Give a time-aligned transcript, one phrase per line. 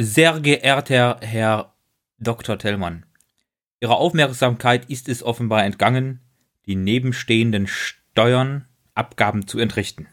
[0.00, 1.74] Sehr geehrter Herr
[2.20, 2.56] Dr.
[2.56, 3.04] Tellmann,
[3.80, 6.20] Ihrer Aufmerksamkeit ist es offenbar entgangen,
[6.66, 10.06] die nebenstehenden Steuern, Abgaben zu entrichten.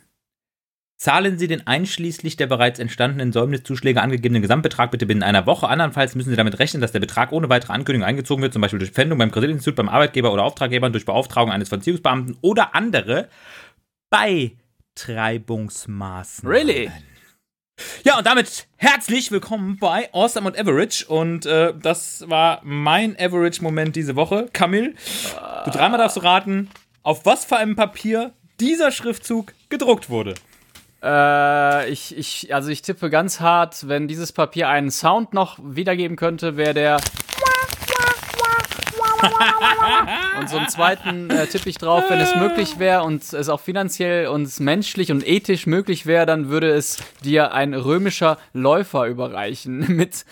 [0.98, 5.68] Zahlen Sie den einschließlich der bereits entstandenen Säumniszuschläge angegebenen Gesamtbetrag bitte binnen einer Woche.
[5.68, 8.80] Andernfalls müssen Sie damit rechnen, dass der Betrag ohne weitere Ankündigung eingezogen wird, zum Beispiel
[8.80, 13.30] durch Pfändung beim Kreditinstitut, beim Arbeitgeber oder Auftraggeber, durch Beauftragung eines Vollziehungsbeamten oder andere
[14.10, 16.58] Beitreibungsmaßnahmen.
[16.58, 16.90] Really?
[18.04, 21.08] Ja, und damit herzlich willkommen bei Awesome und Average.
[21.08, 24.48] Und äh, das war mein Average-Moment diese Woche.
[24.54, 24.96] Kamil,
[25.66, 26.70] du dreimal darfst raten,
[27.04, 30.36] auf was für einem Papier dieser Schriftzug gedruckt wurde.
[31.04, 36.16] Äh, ich, ich, also ich tippe ganz hart, wenn dieses Papier einen Sound noch wiedergeben
[36.16, 37.02] könnte, wäre der.
[40.40, 43.60] und so einen zweiten äh, tippe ich drauf, wenn es möglich wäre und es auch
[43.60, 49.80] finanziell und menschlich und ethisch möglich wäre, dann würde es dir ein römischer Läufer überreichen
[49.96, 50.26] mit,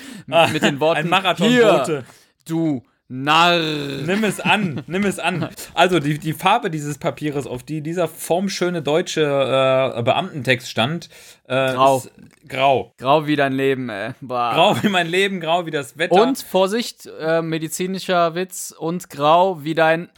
[0.52, 1.86] mit den Worten: Ein Marathonbote.
[1.86, 2.06] Hier,
[2.48, 2.84] du
[3.16, 3.60] Narr.
[3.60, 5.48] Nimm es an, nimm es an.
[5.76, 11.10] Also die, die Farbe dieses Papieres, auf die dieser formschöne deutsche äh, Beamtentext stand,
[11.48, 11.98] äh, Grau.
[11.98, 12.12] ist
[12.48, 12.92] grau.
[12.98, 14.14] Grau wie dein Leben, ey.
[14.20, 14.54] Boah.
[14.56, 16.24] Grau wie mein Leben, grau wie das Wetter.
[16.24, 20.10] Und Vorsicht, äh, medizinischer Witz und grau wie dein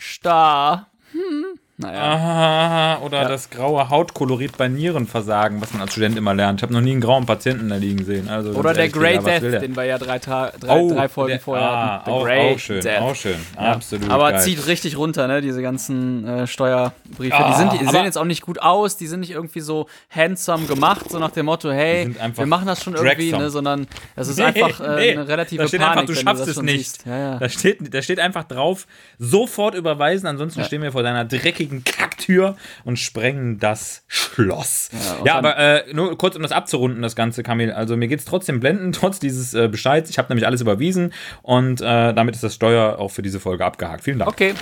[0.00, 0.88] Star.
[1.12, 1.60] Hm.
[1.82, 2.98] Naja.
[2.98, 6.60] Ah, oder das graue Hautkolorit bei Nierenversagen, was man als Student immer lernt.
[6.60, 8.28] Ich habe noch nie einen grauen Patienten da liegen sehen.
[8.28, 9.60] Also, Oder der Grey Death, der?
[9.60, 12.10] den wir ja drei, Ta drei, Oh, drei Folgen der- vorher ah, hatten.
[12.10, 13.00] Auch, Grey auch schön, Death.
[13.00, 13.36] auch schön.
[13.56, 13.72] Ja.
[13.72, 14.40] Absolut Aber geil.
[14.40, 15.40] zieht richtig runter, ne?
[15.40, 17.34] Diese ganzen äh, Steuerbriefe.
[17.34, 19.60] Ah, die sind, die aber- sehen jetzt auch nicht gut aus, die sind nicht irgendwie
[19.60, 23.50] so handsome gemacht, so nach dem Motto, hey, wir machen das schon irgendwie, ne?
[23.50, 26.42] Sondern das ist Nee, einfach äh, nee, eine relative da steht Panik, einfach, du schaffst
[26.42, 27.06] das es nicht.
[27.06, 27.38] Ja, ja.
[27.38, 28.86] Da, steht, da steht einfach drauf,
[29.18, 34.90] sofort überweisen, ansonsten stehen wir vor deiner dreckigen Kacktür und sprengen das Schloss.
[35.24, 37.72] Ja, dann- aber äh, nur kurz, um das abzurunden, das Ganze, Kamil.
[37.72, 40.10] Also mir geht es trotzdem blenden, trotz dieses äh, Bescheids.
[40.10, 41.12] Ich habe nämlich alles überwiesen
[41.42, 44.04] und äh, damit ist das Steuer auch für diese Folge abgehakt.
[44.04, 44.30] Vielen Dank.
[44.30, 44.54] Okay.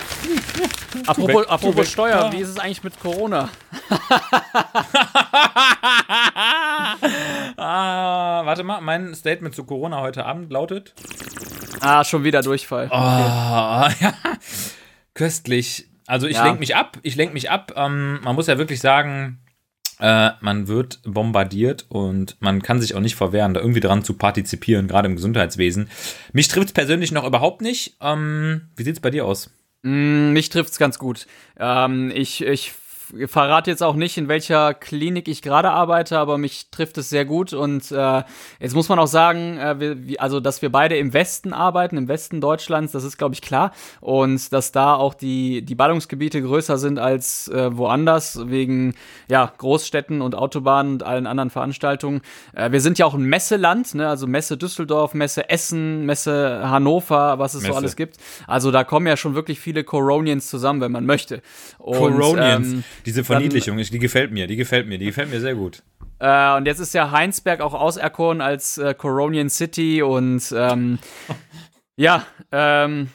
[1.07, 3.49] apropos apropos Steuer, wie ist es eigentlich mit Corona?
[7.57, 10.95] Ah, warte mal, mein Statement zu Corona heute Abend lautet:
[11.81, 12.89] Ah, schon wieder Durchfall.
[12.91, 14.13] Ah, ja.
[15.15, 15.87] Köstlich.
[16.11, 16.45] Also ich Ja.
[16.45, 17.73] lenk mich ab, ich lenk mich ab.
[17.77, 19.39] Ähm, man muss ja wirklich sagen,
[20.01, 24.15] äh, man wird bombardiert und man kann sich auch nicht verwehren, da irgendwie dran zu
[24.15, 25.89] partizipieren, gerade im Gesundheitswesen.
[26.33, 27.97] Mich trifft es persönlich noch überhaupt nicht.
[28.01, 29.51] Ähm, wie sieht es bei dir aus?
[29.83, 31.27] Mm, Mich trifft's ganz gut.
[31.59, 32.73] Ähm, ich, ich
[33.27, 37.25] verrate jetzt auch nicht, in welcher Klinik ich gerade arbeite, aber mich trifft es sehr
[37.25, 37.53] gut.
[37.53, 38.23] Und äh,
[38.59, 42.09] jetzt muss man auch sagen, äh, wir, also dass wir beide im Westen arbeiten, im
[42.09, 43.73] Westen Deutschlands, das ist, glaube ich, klar.
[44.01, 48.95] Und dass da auch die, die Ballungsgebiete größer sind als äh, woanders, wegen
[49.29, 52.21] ja, Großstädten und Autobahnen und allen anderen Veranstaltungen.
[52.55, 54.09] Äh, wir sind ja auch ein Messeland, ne?
[54.09, 57.73] also Messe Düsseldorf, Messe Essen, Messe Hannover, was es Messe.
[57.73, 58.17] so alles gibt.
[58.47, 61.43] Also da kommen ja schon wirklich viele Coronians zusammen, wenn man möchte.
[61.79, 62.67] Und, Coronians.
[62.67, 65.83] ähm, Diese Verniedlichung, ich- die gefällt mir, die gefällt mir, die gefällt mir sehr gut.
[66.19, 70.99] äh, und jetzt ist ja Heinsberg auch auserkoren als äh, Coronian City und ähm,
[71.97, 73.09] ja, ähm,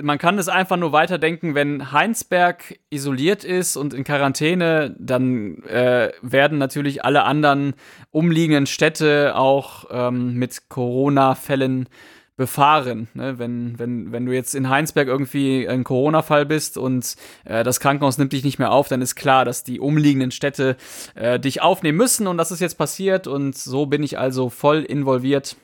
[0.00, 6.12] man kann es einfach nur weiterdenken, wenn Heinsberg isoliert ist und in Quarantäne, dann äh,
[6.22, 7.74] werden natürlich alle anderen
[8.10, 11.88] umliegenden Städte auch ähm, mit Corona-Fällen
[12.36, 13.08] befahren.
[13.14, 13.38] Ne?
[13.38, 18.18] Wenn, wenn, wenn du jetzt in Heinsberg irgendwie ein Corona-Fall bist und äh, das Krankenhaus
[18.18, 20.76] nimmt dich nicht mehr auf, dann ist klar, dass die umliegenden Städte
[21.14, 24.82] äh, dich aufnehmen müssen und das ist jetzt passiert und so bin ich also voll
[24.82, 25.56] involviert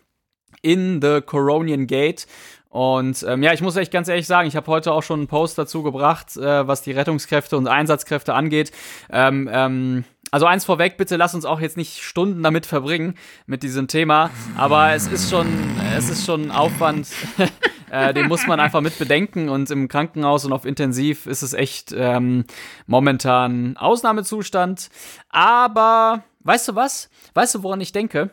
[0.62, 2.26] in the Coronian Gate.
[2.70, 5.28] Und ähm, ja, ich muss echt ganz ehrlich sagen, ich habe heute auch schon einen
[5.28, 8.72] Post dazu gebracht, äh, was die Rettungskräfte und Einsatzkräfte angeht.
[9.10, 13.62] Ähm, ähm, also eins vorweg, bitte lass uns auch jetzt nicht Stunden damit verbringen mit
[13.62, 14.30] diesem Thema.
[14.56, 15.46] Aber es ist schon,
[15.94, 17.08] es ist schon Aufwand,
[17.90, 19.50] äh, den muss man einfach mit bedenken.
[19.50, 22.46] Und im Krankenhaus und auf Intensiv ist es echt ähm,
[22.86, 24.88] momentan Ausnahmezustand.
[25.28, 27.10] Aber weißt du was?
[27.34, 28.30] Weißt du, woran ich denke?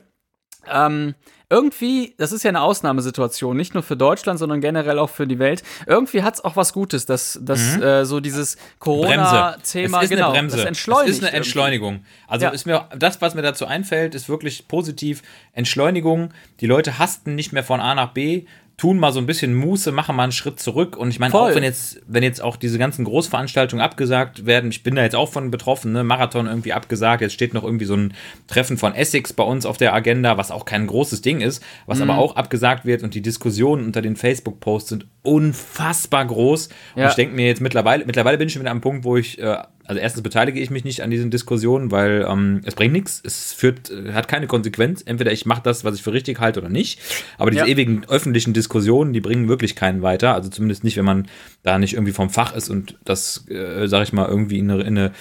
[0.72, 1.16] Ähm,
[1.52, 5.39] irgendwie, das ist ja eine Ausnahmesituation, nicht nur für Deutschland, sondern generell auch für die
[5.39, 5.63] Welt.
[5.88, 10.10] Irgendwie hat es auch was Gutes, dass, dass äh, so dieses Corona-Thema, Mhm.
[10.10, 10.57] genau, eine Bremse.
[10.57, 11.10] das entschleunigt.
[11.10, 11.38] Es ist eine irgendwie.
[11.38, 12.06] Entschleunigung.
[12.27, 12.51] Also Ja.
[12.51, 15.21] ist mir das, was mir dazu einfällt, ist wirklich positiv.
[15.54, 16.30] Entschleunigung.
[16.60, 18.45] Die Leute hasten nicht mehr von A nach B,
[18.80, 20.96] tun mal so ein bisschen Muße, machen mal einen Schritt zurück.
[20.96, 21.52] Und ich meine, Voll.
[21.52, 25.16] auch wenn jetzt, wenn jetzt auch diese ganzen Großveranstaltungen abgesagt werden, ich bin da jetzt
[25.16, 26.04] auch von betroffen, ne?
[26.04, 27.22] Marathon irgendwie abgesagt.
[27.22, 28.14] Jetzt steht noch irgendwie so ein
[28.48, 32.00] Treffen von Essex bei uns auf der Agenda, was auch kein großes Ding ist, was
[32.00, 32.10] Mhm.
[32.10, 33.04] aber auch abgesagt wird.
[33.04, 36.68] Und die Diskussionen unter den Facebook-Posts sind unfassbar groß.
[36.95, 37.10] Und ja.
[37.10, 39.57] ich denke mir jetzt mittlerweile, mittlerweile bin ich schon wieder am Punkt, wo ich, äh,
[39.86, 43.51] also erstens beteilige ich mich nicht an diesen Diskussionen, weil ähm, es bringt nichts, es
[43.51, 45.01] führt, äh, hat keine Konsequenz.
[45.01, 47.00] Entweder ich mache das, was ich für richtig halte oder nicht.
[47.38, 47.71] Aber diese ja.
[47.71, 50.33] ewigen öffentlichen Diskussionen, die bringen wirklich keinen weiter.
[50.33, 51.27] Also zumindest nicht, wenn man
[51.63, 54.81] da nicht irgendwie vom Fach ist und das, äh, sag ich mal, irgendwie in eine,
[54.81, 55.12] in eine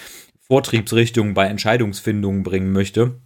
[0.47, 3.19] Vortriebsrichtung bei Entscheidungsfindungen bringen möchte.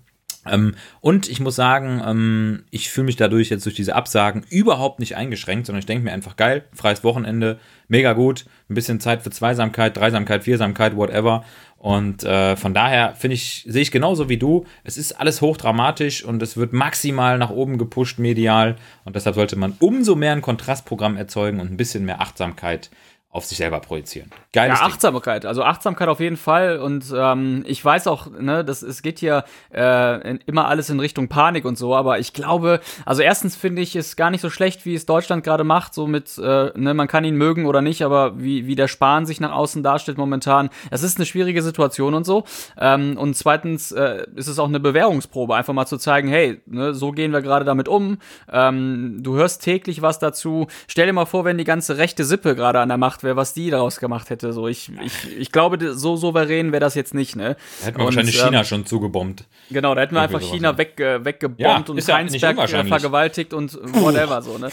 [0.46, 5.00] Ähm, und ich muss sagen, ähm, ich fühle mich dadurch jetzt durch diese Absagen überhaupt
[5.00, 9.22] nicht eingeschränkt, sondern ich denke mir einfach geil, freies Wochenende, mega gut, ein bisschen Zeit
[9.22, 11.44] für Zweisamkeit, Dreisamkeit, Viersamkeit, whatever.
[11.78, 16.24] Und äh, von daher finde ich, sehe ich genauso wie du, es ist alles hochdramatisch
[16.24, 20.42] und es wird maximal nach oben gepusht medial und deshalb sollte man umso mehr ein
[20.42, 22.90] Kontrastprogramm erzeugen und ein bisschen mehr Achtsamkeit
[23.34, 24.30] auf sich selber projizieren.
[24.54, 25.44] Geiles ja, Achtsamkeit.
[25.44, 25.50] Ding.
[25.50, 26.78] Also Achtsamkeit auf jeden Fall.
[26.78, 29.44] Und ähm, ich weiß auch, ne, das, es geht hier
[29.74, 33.96] äh, immer alles in Richtung Panik und so, aber ich glaube, also erstens finde ich
[33.96, 37.08] es gar nicht so schlecht, wie es Deutschland gerade macht, so mit, äh, ne, man
[37.08, 40.70] kann ihn mögen oder nicht, aber wie, wie der Spahn sich nach außen darstellt momentan.
[40.92, 42.44] Es ist eine schwierige Situation und so.
[42.78, 46.94] Ähm, und zweitens äh, ist es auch eine Bewährungsprobe, einfach mal zu zeigen, hey, ne,
[46.94, 48.20] so gehen wir gerade damit um.
[48.52, 50.68] Ähm, du hörst täglich was dazu.
[50.88, 53.54] Stell dir mal vor, wenn die ganze rechte Sippe gerade an der Macht wäre, was
[53.54, 54.54] die daraus gemacht hätte.
[54.54, 57.56] So, ich, ich, ich glaube, so souverän wäre das jetzt nicht, ne?
[57.80, 59.46] Da hätten wir und, wahrscheinlich China ähm, schon zugebombt.
[59.70, 63.74] Genau, da hätten wir einfach China weg, äh, weggebombt ja, und Heinsberg ja vergewaltigt und
[64.02, 64.70] whatever, so, ne?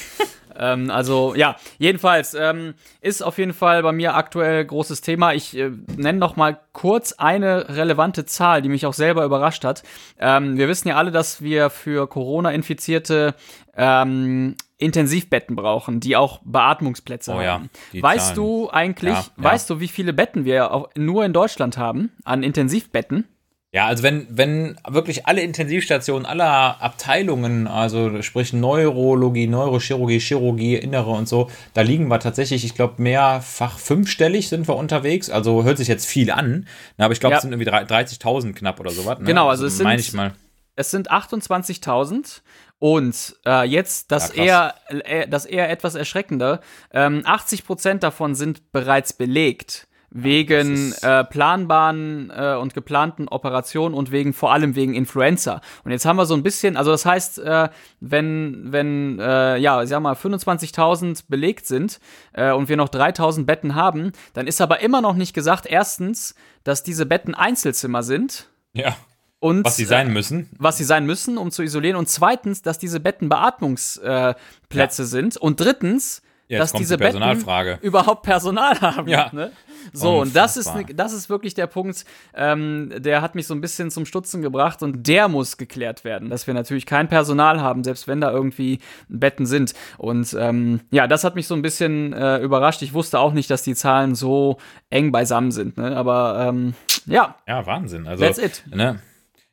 [0.58, 5.32] ähm, also, ja, jedenfalls ähm, ist auf jeden Fall bei mir aktuell großes Thema.
[5.32, 9.82] Ich äh, nenne noch mal kurz eine relevante Zahl, die mich auch selber überrascht hat.
[10.18, 13.34] Ähm, wir wissen ja alle, dass wir für Corona-Infizierte
[13.76, 17.70] ähm, Intensivbetten brauchen, die auch Beatmungsplätze oh, haben.
[17.92, 18.36] Ja, weißt Zahlen.
[18.36, 22.42] du eigentlich, ja, weißt du, wie viele Betten wir auch nur in Deutschland haben an
[22.42, 23.26] Intensivbetten?
[23.72, 31.10] Ja, also wenn, wenn wirklich alle Intensivstationen aller Abteilungen, also sprich Neurologie, Neurochirurgie, Chirurgie, Innere
[31.10, 35.30] und so, da liegen wir tatsächlich, ich glaube, mehrfach fünfstellig sind wir unterwegs.
[35.30, 36.66] Also hört sich jetzt viel an,
[36.98, 39.20] ne, aber ich glaube, es sind irgendwie 30.000 knapp oder sowas.
[39.20, 39.26] Ne?
[39.26, 40.20] Genau, also, also es sind,
[40.80, 42.40] es sind 28.000
[42.78, 46.60] und äh, jetzt das ja, eher, äh, das eher etwas erschreckende,
[46.92, 54.10] ähm, 80 Prozent davon sind bereits belegt wegen äh, planbaren äh, und geplanten Operationen und
[54.10, 55.60] wegen vor allem wegen Influenza.
[55.84, 57.68] Und jetzt haben wir so ein bisschen, also das heißt, äh,
[58.00, 62.00] wenn wenn äh, ja, ich sag mal 25.000 belegt sind
[62.32, 66.34] äh, und wir noch 3.000 Betten haben, dann ist aber immer noch nicht gesagt, erstens,
[66.64, 68.48] dass diese Betten Einzelzimmer sind.
[68.72, 68.96] Ja.
[69.40, 70.50] Und, was sie sein äh, müssen.
[70.58, 71.96] was sie sein müssen, um zu isolieren.
[71.96, 75.04] Und zweitens, dass diese Betten Beatmungsplätze äh, ja.
[75.04, 75.36] sind.
[75.38, 79.08] Und drittens, Jetzt dass diese die Betten überhaupt Personal haben.
[79.08, 79.30] Ja.
[79.32, 79.52] Ne?
[79.92, 80.20] So, Unfassbar.
[80.20, 82.04] und das ist, ne, das ist wirklich der Punkt,
[82.34, 86.28] ähm, der hat mich so ein bisschen zum Stutzen gebracht und der muss geklärt werden,
[86.28, 89.74] dass wir natürlich kein Personal haben, selbst wenn da irgendwie Betten sind.
[89.96, 92.82] Und ähm, ja, das hat mich so ein bisschen äh, überrascht.
[92.82, 94.58] Ich wusste auch nicht, dass die Zahlen so
[94.90, 95.78] eng beisammen sind.
[95.78, 95.96] Ne?
[95.96, 96.74] Aber ähm,
[97.06, 97.36] ja.
[97.46, 98.08] Ja, Wahnsinn.
[98.08, 98.64] Also, That's it.
[98.74, 99.00] Ne?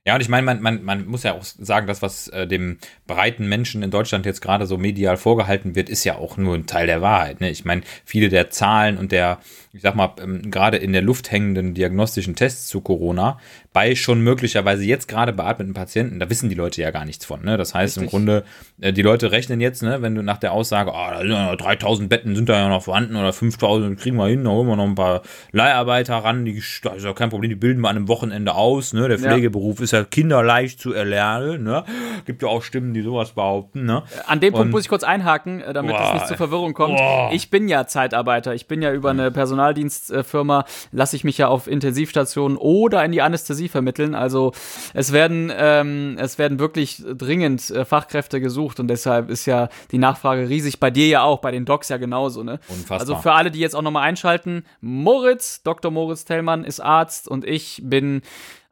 [0.07, 2.77] Ja, und ich meine, man, man, man muss ja auch sagen, das, was äh, dem
[3.07, 6.65] breiten Menschen in Deutschland jetzt gerade so medial vorgehalten wird, ist ja auch nur ein
[6.65, 7.42] Teil der Wahrheit.
[7.42, 7.50] Ne?
[7.50, 9.39] Ich meine, viele der Zahlen und der,
[9.77, 13.39] ich sag mal, ähm, gerade in der Luft hängenden diagnostischen Tests zu Corona,
[13.74, 17.44] bei schon möglicherweise jetzt gerade beatmeten Patienten, da wissen die Leute ja gar nichts von.
[17.44, 17.57] Ne?
[17.57, 18.03] Das heißt Richtig.
[18.03, 18.44] im Grunde,
[18.81, 21.56] äh, die Leute rechnen jetzt, ne, wenn du nach der Aussage, oh, da sind ja
[21.56, 24.75] 3000 Betten sind da ja noch vorhanden oder 5000 kriegen wir hin, da holen wir
[24.75, 25.21] noch ein paar
[25.51, 28.94] Leiharbeiter ran, die, das ist ja kein Problem, die bilden wir an einem Wochenende aus.
[28.94, 29.07] Ne?
[29.07, 29.83] Der Pflegeberuf ja.
[29.83, 31.63] ist ja kinderleicht zu erlernen.
[31.63, 31.83] Ne?
[32.25, 33.85] Gibt ja auch Stimmen, die sowas behaupten.
[33.85, 34.03] Ne?
[34.25, 36.98] An dem Punkt muss ich kurz einhaken, äh, damit es nicht zur Verwirrung kommt.
[36.98, 37.29] Boah.
[37.31, 38.53] Ich bin ja Zeitarbeiter.
[38.55, 39.31] Ich bin ja über eine
[39.67, 44.15] Personaldienstfirma, lasse ich mich ja auf Intensivstationen oder in die Anästhesie vermitteln.
[44.15, 44.53] Also
[44.93, 49.97] es werden, ähm, es werden wirklich dringend äh, Fachkräfte gesucht und deshalb ist ja die
[49.97, 50.79] Nachfrage riesig.
[50.79, 52.43] Bei dir ja auch, bei den Docs ja genauso.
[52.43, 52.59] Ne?
[52.69, 53.00] Unfassbar.
[53.00, 55.91] Also für alle, die jetzt auch nochmal einschalten, Moritz, Dr.
[55.91, 58.21] Moritz Tellmann ist Arzt und ich bin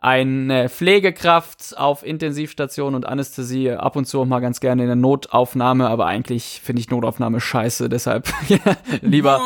[0.06, 4.96] eine Pflegekraft auf Intensivstation und Anästhesie, ab und zu auch mal ganz gerne in der
[4.96, 8.32] Notaufnahme, aber eigentlich finde ich Notaufnahme scheiße, deshalb
[9.02, 9.42] lieber,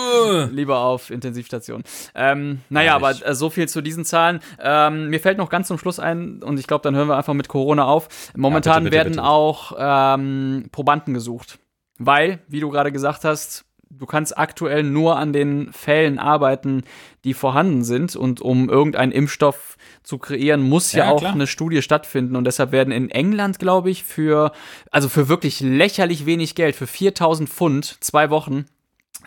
[0.52, 1.84] lieber auf Intensivstation.
[2.14, 4.42] Ähm, naja, aber äh, so viel zu diesen Zahlen.
[4.62, 7.34] Ähm, mir fällt noch ganz zum Schluss ein, und ich glaube, dann hören wir einfach
[7.34, 8.10] mit Corona auf.
[8.36, 9.24] Momentan ja, bitte, bitte, werden bitte.
[9.24, 11.60] auch ähm, Probanden gesucht.
[12.00, 16.84] Weil, wie du gerade gesagt hast, du kannst aktuell nur an den Fällen arbeiten,
[17.24, 18.16] die vorhanden sind.
[18.16, 21.34] Und um irgendeinen Impfstoff zu kreieren, muss ja, ja auch klar.
[21.34, 22.36] eine Studie stattfinden.
[22.36, 24.52] Und deshalb werden in England, glaube ich, für,
[24.92, 28.66] also für wirklich lächerlich wenig Geld, für 4000 Pfund, zwei Wochen,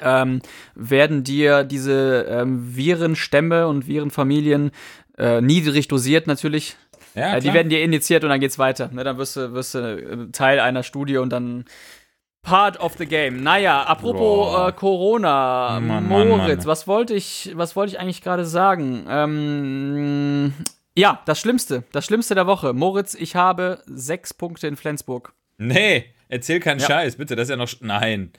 [0.01, 0.41] ähm,
[0.75, 4.71] werden dir diese ähm, Virenstämme und Virenfamilien
[5.19, 6.77] äh, niedrig dosiert natürlich.
[7.15, 8.89] Ja, äh, die werden dir initiiert und dann geht's weiter.
[8.91, 11.67] Ne, dann wirst du, wirst du Teil einer Studie und dann
[12.43, 13.43] Part of the game.
[13.45, 16.67] Naja, apropos äh, Corona, Mann, Mann, Moritz, Mann.
[16.67, 19.07] was wollte ich, was wollte ich eigentlich gerade sagen?
[19.09, 20.53] Ähm,
[20.97, 22.73] ja, das Schlimmste, das Schlimmste der Woche.
[22.73, 25.33] Moritz, ich habe sechs Punkte in Flensburg.
[25.59, 26.87] Nee, erzähl keinen Ja.
[26.89, 27.37] Scheiß, bitte.
[27.37, 27.69] Das ist ja noch.
[27.81, 28.33] Nein.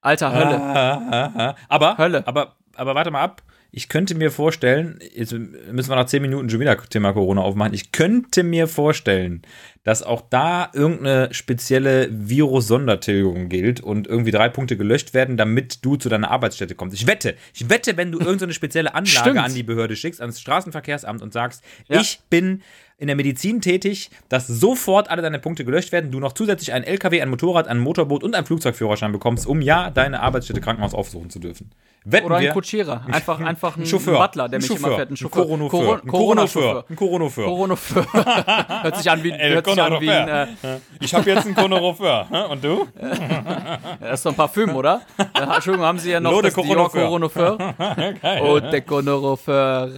[0.00, 0.58] Alter Hölle.
[0.58, 1.54] Ah, ah, ah.
[1.68, 2.26] Aber, Hölle.
[2.26, 3.42] aber, aber warte mal ab.
[3.72, 7.72] Ich könnte mir vorstellen, jetzt müssen wir nach 10 Minuten schon wieder Thema Corona aufmachen.
[7.72, 9.42] Ich könnte mir vorstellen,
[9.84, 15.96] dass auch da irgendeine spezielle Virus-Sondertilgung gilt und irgendwie drei Punkte gelöscht werden, damit du
[15.96, 16.96] zu deiner Arbeitsstätte kommst.
[17.00, 19.38] Ich wette, ich wette, wenn du irgendeine spezielle Anlage Stimmt.
[19.38, 22.00] an die Behörde schickst, ans Straßenverkehrsamt und sagst, Ja.
[22.00, 22.62] ich bin
[23.00, 26.84] in der Medizin tätig, dass sofort alle deine Punkte gelöscht werden, du noch zusätzlich einen
[26.84, 31.30] LKW, ein Motorrad, ein Motorboot und einen Flugzeugführerschein bekommst, um ja deine Arbeitsstätte Krankenhaus aufsuchen
[31.30, 31.70] zu dürfen.
[32.04, 32.52] Wetten Oder ein wir?
[32.52, 33.02] Kutschierer.
[33.12, 34.18] Einfach, einfach ein, Ein Chauffeur.
[34.18, 34.86] Butler, der ein mich Chauffeur.
[34.86, 35.10] immer fährt.
[35.10, 35.42] Ein Chauffeur.
[35.44, 35.80] Koronofeur.
[36.02, 36.10] Ein Koronofeur.
[36.10, 36.84] Corona-Chauffeur.
[36.88, 37.44] Ein Koronofeur.
[37.44, 38.06] Koronofeur.
[38.82, 40.80] hört sich an wie, El hört sich an wie ein, äh, Koronofeur.
[41.00, 42.26] Ich habe jetzt einen Koronofeur.
[42.50, 42.86] Und du?
[44.00, 45.02] das ist doch ein Parfüm, oder?
[45.34, 47.58] Entschuldigung, haben Sie ja noch L'eau de das Dior Coronofeur.
[47.58, 47.74] Coronofeur?
[48.42, 49.90] Oh, der Coronofeur.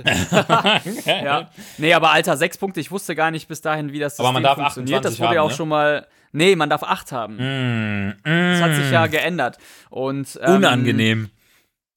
[1.06, 1.50] ja.
[1.78, 2.80] Nee, aber Alter, sechs Punkte.
[2.80, 5.04] Ich wusste gar nicht bis dahin, wie das Aber man System darf funktioniert.
[5.04, 5.56] Das 28 wurde ja haben, auch ne?
[5.56, 6.06] schon mal.
[6.32, 7.36] Nee, man darf acht haben.
[7.36, 8.92] Mm, Das hat sich mm.
[8.92, 9.58] ja geändert.
[9.90, 11.30] Und, ähm, Unangenehm.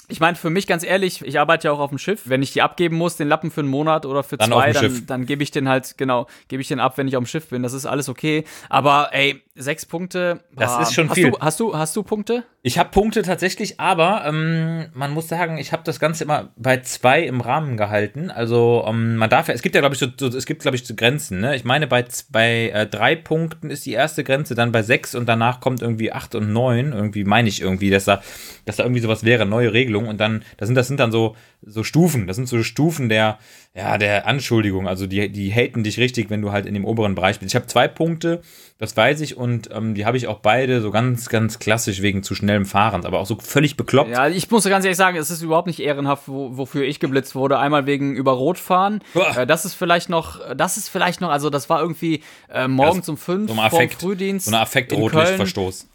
[0.08, 2.24] Ich meine, für mich ganz ehrlich, ich arbeite ja auch auf dem Schiff.
[2.26, 5.06] Wenn ich die abgeben muss, den Lappen für einen Monat oder für Dann zwei, dann,
[5.08, 7.50] dann gebe ich den halt, genau, gebe ich den ab, wenn ich auf dem Schiff
[7.50, 7.64] bin.
[7.64, 8.46] Das ist alles okay.
[8.70, 10.42] Aber ey, sechs Punkte.
[10.54, 11.32] Das ist schon hast viel.
[11.32, 12.44] Du, hast, du, hast du Punkte?
[12.62, 16.78] Ich habe Punkte tatsächlich, aber ähm, man muss sagen, ich habe das Ganze immer bei
[16.82, 18.32] zwei im Rahmen gehalten.
[18.32, 20.76] Also ähm, man darf ja, es gibt ja glaube ich so, so es gibt glaube
[20.76, 21.40] ich so Grenzen.
[21.40, 21.56] Ne?
[21.56, 25.28] Ich meine bei bei äh, drei Punkten ist die erste Grenze, dann bei sechs und
[25.28, 26.92] danach kommt irgendwie acht und neun.
[26.92, 28.22] Irgendwie meine ich irgendwie, dass da
[28.66, 31.36] dass da irgendwie sowas wäre, neue Regelung und dann das sind das sind dann so
[31.62, 32.28] so Stufen.
[32.28, 33.40] Das sind so Stufen der
[33.74, 34.88] ja der Anschuldigung.
[34.88, 37.52] Also die die haten dich richtig, wenn du halt in dem oberen Bereich bist.
[37.52, 38.42] Ich habe zwei Punkte,
[38.78, 42.24] das weiß ich und ähm, die habe ich auch beide so ganz ganz klassisch wegen
[42.24, 44.12] zu schnellem Fahrens, aber auch so völlig bekloppt.
[44.12, 47.36] Ja, ich muss ganz ehrlich sagen, es ist überhaupt nicht ehrenhaft, wo, wofür ich geblitzt
[47.36, 47.58] wurde.
[47.58, 49.02] Einmal wegen über Rot fahren.
[49.36, 52.22] Äh, das ist vielleicht noch, das ist vielleicht noch, also das war irgendwie
[52.52, 54.46] äh, morgens um fünf so ein Affekt, Frühdienst.
[54.46, 55.88] So eine in Affektrotlichtverstoß.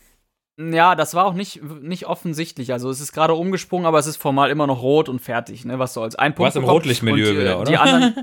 [0.61, 2.73] Ja, das war auch nicht, nicht offensichtlich.
[2.73, 5.79] Also es ist gerade umgesprungen, aber es ist formal immer noch rot und fertig, ne?
[5.79, 6.17] Was soll's.
[6.17, 6.55] Ein Punkt.
[6.55, 6.65] warst im.
[6.65, 7.71] Rotlichtmilieu Und, äh, wieder, oder?
[7.71, 8.15] Die anderen,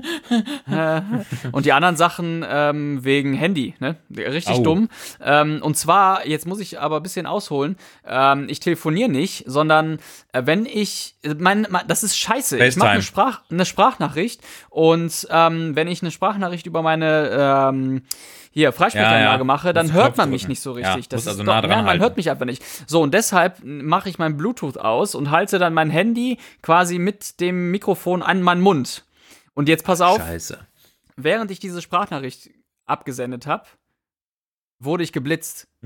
[0.70, 3.96] äh, und die anderen Sachen ähm, wegen Handy, ne?
[4.16, 4.62] Richtig Au.
[4.62, 4.88] dumm.
[5.20, 7.76] Ähm, und zwar, jetzt muss ich aber ein bisschen ausholen.
[8.06, 9.98] Ähm, ich telefoniere nicht, sondern
[10.32, 12.64] äh, wenn ich, mein, mein, das ist scheiße.
[12.64, 13.02] Ich mache eine, FaceTime.
[13.02, 18.02] Sprach, eine Sprachnachricht und ähm, wenn ich eine Sprachnachricht über meine ähm,
[18.50, 19.44] hier Freisprechanlage Ja, ja.
[19.44, 21.08] mache, dann hört man mich nicht so Ja, richtig.
[21.08, 22.62] das musst also ist nah doch, dran ja, man hört mich einfach nicht.
[22.86, 27.40] So, und deshalb mache ich mein Bluetooth aus und halte dann mein Handy quasi mit
[27.40, 29.04] dem Mikrofon an meinen Mund.
[29.54, 30.58] Und jetzt pass auf, Scheiße.
[31.16, 32.50] während ich diese Sprachnachricht
[32.86, 33.64] abgesendet habe,
[34.80, 35.66] wurde ich geblitzt.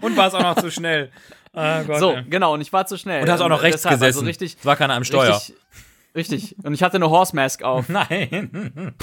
[0.00, 1.10] Und war es auch noch zu schnell.
[1.52, 2.24] Ah Gott, so, ey.
[2.28, 3.22] genau, und ich war zu schnell.
[3.22, 4.18] Und hast auch noch Und rechts deshalb, gesessen.
[4.18, 5.34] Also richtig, es war keiner am Steuer.
[5.34, 5.56] richtig,
[6.14, 6.56] richtig.
[6.64, 7.88] Und ich hatte eine Horse Mask auf.
[7.88, 8.94] Nein.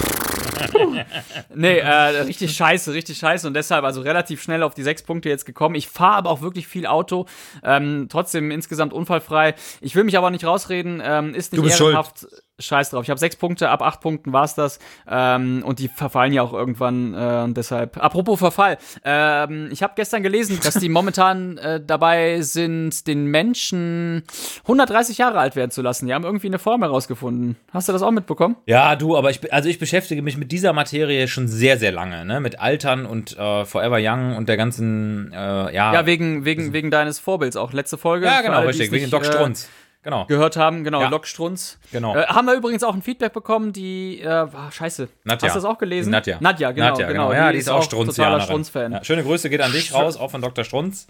[1.54, 5.30] Nee, äh, richtig scheiße, richtig scheiße und deshalb also relativ schnell auf die sechs Punkte
[5.30, 5.76] jetzt gekommen.
[5.76, 7.26] Ich fahre aber auch wirklich viel Auto,
[7.64, 9.56] ähm, trotzdem insgesamt unfallfrei.
[9.82, 12.28] Ich will mich aber nicht rausreden, ähm, ist nicht Du bist ehrenhaft.
[12.60, 13.04] Scheiß drauf.
[13.04, 14.80] Ich habe sechs Punkte, ab acht Punkten war's das.
[15.08, 17.14] Ähm, und die verfallen ja auch irgendwann.
[17.14, 18.04] Äh, und deshalb.
[18.04, 18.80] Apropos Verfall.
[19.04, 24.24] Ähm, ich habe gestern gelesen, dass die momentan äh, dabei sind, den Menschen
[24.64, 26.08] 130 Jahre alt werden zu lassen.
[26.08, 27.58] Die haben irgendwie eine Form herausgefunden.
[27.72, 28.56] Hast du das auch mitbekommen?
[28.66, 32.26] Ja, du, aber ich, also ich beschäftige mich mit dieser Materie schon sehr, sehr lange,
[32.26, 32.40] ne?
[32.40, 35.94] Mit Altern und äh, Forever Young und der ganzen, äh, ja.
[35.94, 37.74] Ja, wegen, wegen, wegen deines Vorbilds auch.
[37.74, 38.26] Letzte Folge.
[38.26, 39.70] ja, genau, alle, die richtig, wegen nicht, Doc äh, Strunz.
[40.04, 40.26] Genau.
[40.26, 41.10] gehört haben, genau, Ja.
[41.10, 41.80] Lok Strunz.
[41.92, 42.16] Genau.
[42.16, 45.10] Äh, haben wir übrigens auch ein Feedback bekommen, die, äh, ah, scheiße.
[45.26, 45.48] Nadja.
[45.48, 46.12] Hast du das auch gelesen?
[46.12, 46.38] Nadja.
[46.40, 47.34] Nadja, genau, Nadja, genau.
[47.34, 48.42] Ja, die, ist auch totaler Strunzianerin.
[48.42, 48.92] Strunz-Fan.
[48.94, 50.64] Ja, schöne Grüße geht an dich raus, auch von Dr.
[50.64, 51.08] Strunz.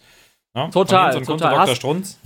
[0.55, 1.55] Ja, Total, von total.
[1.57, 1.75] Dr.
[1.75, 2.17] Strunz.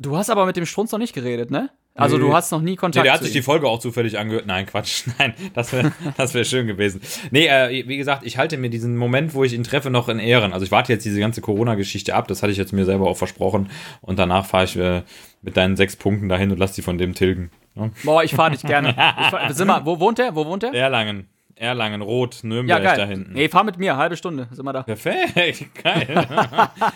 [0.00, 1.70] Du hast aber mit dem Strunz noch nicht geredet, ne?
[1.98, 2.22] Also Nee.
[2.24, 3.44] du hast noch nie Nee, Kontakt der hat sich die ihm.
[3.44, 4.46] Folge auch zufällig angehört.
[4.46, 5.04] Nein, Quatsch.
[5.18, 7.00] Nein, das wäre das wär schön gewesen.
[7.30, 10.18] Nee, äh, wie gesagt, ich halte mir diesen Moment, wo ich ihn treffe, noch in
[10.18, 10.52] Ehren.
[10.52, 12.28] Also ich warte jetzt diese ganze Corona-Geschichte ab.
[12.28, 13.68] Das hatte ich jetzt mir selber auch versprochen.
[14.00, 15.02] Und danach fahre ich äh,
[15.42, 17.50] mit deinen sechs Punkten dahin und lass die von dem tilgen.
[17.74, 17.90] Ja?
[18.04, 18.94] Boah, ich fahr dich gerne.
[19.30, 20.34] Fahr, sind wir, wo wohnt der?
[20.34, 20.72] Wo wohnt der?
[20.74, 21.28] Erlangen.
[21.56, 22.96] Erlangen, Rot, Ja, Nürnberg geil.
[22.96, 23.32] da hinten.
[23.32, 24.82] Nee, fahr mit mir, halbe Stunde sind wir da.
[24.84, 26.24] Perfekt, geil.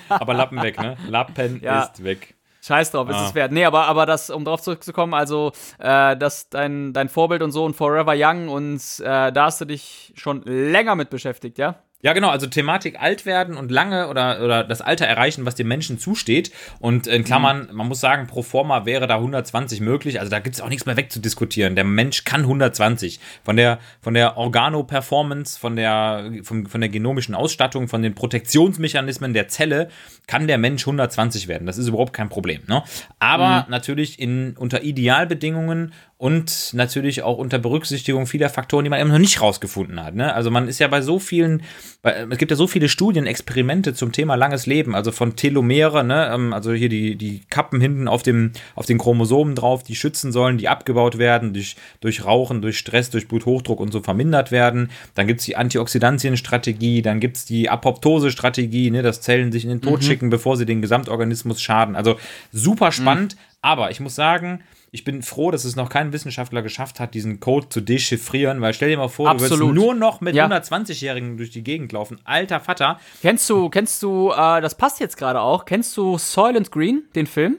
[0.08, 0.96] Aber Lappen weg, ne?
[1.08, 1.82] Lappen Ja.
[1.82, 2.34] ist weg.
[2.64, 3.26] Scheiß drauf, ist Ah.
[3.26, 3.50] es wert.
[3.52, 7.64] Nee, aber, aber das, um drauf zurückzukommen, also, äh, das dein, dein Vorbild und so
[7.64, 11.76] und Forever Young und äh, da hast du dich schon länger mit beschäftigt, ja?
[12.04, 15.68] Ja, genau, also Thematik alt werden und lange oder, oder das Alter erreichen, was dem
[15.68, 16.50] Menschen zusteht.
[16.80, 17.76] Und in Klammern, mhm.
[17.76, 20.18] man muss sagen, pro forma wäre da 120 möglich.
[20.18, 21.76] Also da gibt es auch nichts mehr wegzudiskutieren.
[21.76, 23.20] Der Mensch kann 120.
[23.44, 29.32] Von der, von der Organo-Performance, von der, von, von der genomischen Ausstattung, von den Protektionsmechanismen
[29.32, 29.88] der Zelle
[30.26, 31.68] kann der Mensch 120 werden.
[31.68, 32.62] Das ist überhaupt kein Problem.
[32.66, 32.82] Ne?
[33.20, 33.70] Aber mhm.
[33.70, 35.92] natürlich in, unter Idealbedingungen
[36.22, 40.14] und natürlich auch unter Berücksichtigung vieler Faktoren, die man eben noch nicht rausgefunden hat.
[40.14, 40.32] Ne?
[40.32, 41.64] Also man ist ja bei so vielen,
[42.04, 46.30] es gibt ja so viele Studien, Experimente zum Thema langes Leben, also von Telomere, ne?
[46.32, 50.30] Ähm, also hier die, die Kappen hinten auf, dem, auf den Chromosomen drauf, die schützen
[50.30, 54.92] sollen, die abgebaut werden, durch, durch Rauchen, durch Stress, durch Bluthochdruck und so vermindert werden.
[55.16, 59.02] Dann gibt es die Antioxidantienstrategie, dann gibt es die Apoptose-Strategie, ne?
[59.02, 60.06] dass Zellen sich in den Tod mhm.
[60.06, 61.96] schicken, bevor sie den Gesamtorganismus schaden.
[61.96, 62.16] Also
[62.52, 63.40] super spannend, mhm.
[63.60, 64.60] aber ich muss sagen,
[64.94, 68.74] ich bin froh, dass es noch kein Wissenschaftler geschafft hat, diesen Code zu dechiffrieren, weil
[68.74, 69.52] stell dir mal vor, Absolut.
[69.52, 70.46] du würdest nur noch mit ja.
[70.46, 72.20] 120-Jährigen durch die Gegend laufen.
[72.24, 73.00] Alter Vater.
[73.22, 77.26] Kennst du, kennst du, äh, das passt jetzt gerade auch, kennst du Soylent Green, den
[77.26, 77.58] Film?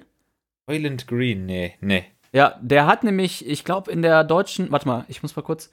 [0.68, 2.06] Soylent Green, nee, nee.
[2.34, 5.72] Ja, der hat nämlich, ich glaube, in der deutschen, warte mal, ich muss mal kurz.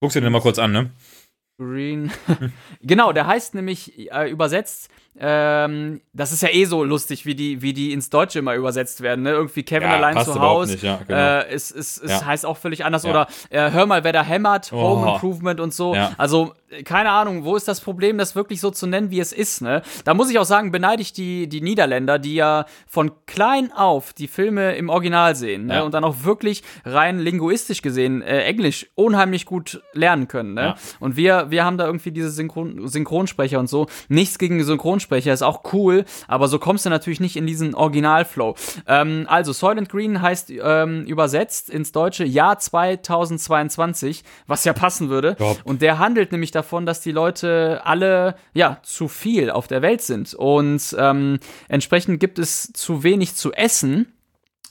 [0.00, 0.90] Guckst du den mal kurz an, ne?
[1.58, 2.10] Green.
[2.82, 4.90] genau, der heißt nämlich äh, übersetzt
[5.22, 9.02] ähm, das ist ja eh so lustig, wie die, wie die ins Deutsche immer übersetzt
[9.02, 9.22] werden.
[9.22, 9.32] Ne?
[9.32, 10.78] Irgendwie Kevin ja, allein zu Hause.
[10.80, 11.20] Ja, genau.
[11.20, 12.24] äh, es es, es ja.
[12.24, 13.04] heißt auch völlig anders.
[13.04, 14.80] Oder äh, hör mal, wer da hämmert, oh.
[14.80, 15.94] Home Improvement und so.
[16.16, 19.60] Also, keine Ahnung, wo ist das Problem, das wirklich so zu nennen, wie es ist.
[19.60, 19.82] Ne?
[20.04, 24.12] Da muss ich auch sagen, beneide ich die, die Niederländer, die ja von klein auf
[24.12, 25.84] die Filme im Original sehen ne?
[25.84, 30.54] und dann auch wirklich rein linguistisch gesehen äh, Englisch unheimlich gut lernen können.
[30.54, 30.76] Ne?
[31.00, 33.86] Und wir, wir haben da irgendwie diese Synchron Synchronsprecher und so.
[34.08, 37.74] Nichts gegen Synchronsprecher Synchronsprecher, ist auch cool, aber so kommst du natürlich nicht in diesen
[37.74, 38.54] Originalflow.
[38.86, 45.36] Ähm, also, Soylent Green heißt ähm, übersetzt ins Deutsche Jahr 2022, was ja passen würde.
[45.36, 45.60] Top.
[45.64, 50.02] Und der handelt nämlich davon, dass die Leute alle, ja, zu viel auf der Welt
[50.02, 50.34] sind.
[50.34, 51.38] Und ähm,
[51.68, 54.12] entsprechend gibt es zu wenig zu essen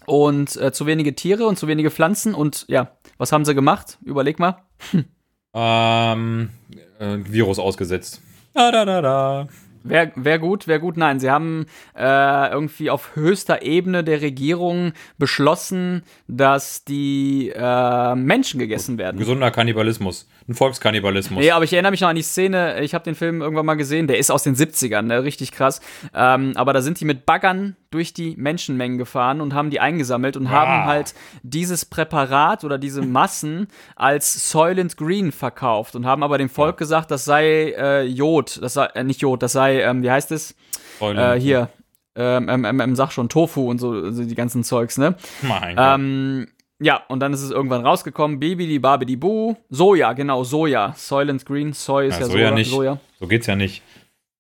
[0.06, 2.34] und äh, zu wenige Tiere und zu wenige Pflanzen.
[2.34, 3.98] Und ja, was haben sie gemacht?
[4.04, 4.64] Überleg mal.
[5.52, 6.52] Ähm,
[7.00, 8.22] äh, Virus ausgesetzt.
[8.54, 9.48] Da, da, da, da.
[9.84, 10.98] Wäre wär gut, wäre gut.
[10.98, 18.60] Nein, sie haben äh, irgendwie auf höchster Ebene der Regierung beschlossen, dass die äh, Menschen
[18.60, 19.18] gegessen werden.
[19.18, 20.28] Gesunder Kannibalismus.
[20.48, 21.40] Ein Volkskannibalismus.
[21.40, 23.76] Nee, aber ich erinnere mich noch an die Szene, ich habe den Film irgendwann mal
[23.76, 25.24] gesehen, der ist aus den 70ern, ne?
[25.24, 25.80] richtig krass.
[26.14, 30.38] Ähm, aber da sind die mit Baggern durch die Menschenmengen gefahren und haben die eingesammelt
[30.38, 30.52] und ah.
[30.52, 36.50] haben halt dieses Präparat oder diese Massen als Soylent Green verkauft und haben aber dem
[36.50, 36.80] Volk ja.
[36.80, 40.32] gesagt, das sei äh, Jod, das sei, äh, nicht Jod, das sei, ähm, wie heißt
[40.32, 40.56] es?
[41.02, 41.70] Äh, hier,
[42.16, 45.16] ähm, ähm, ähm, sag schon, Tofu und so, also die ganzen Zeugs, ne?
[45.42, 46.48] Mein ähm.
[46.82, 51.74] Ja, und dann ist es irgendwann rausgekommen, Bibidi Babidi Bu, Soja, genau, Soja, Soylent Green,
[51.74, 52.72] Soy ist ja, ja Soja, Soja, nicht.
[52.72, 53.00] Soja.
[53.20, 53.84] So geht's ja nicht.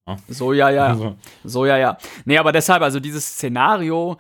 [0.10, 0.18] Ja.
[0.34, 0.88] Soja, ja.
[0.88, 1.16] Also.
[1.44, 1.98] Soja, ja.
[2.26, 4.18] Nee, aber deshalb, also dieses Szenario,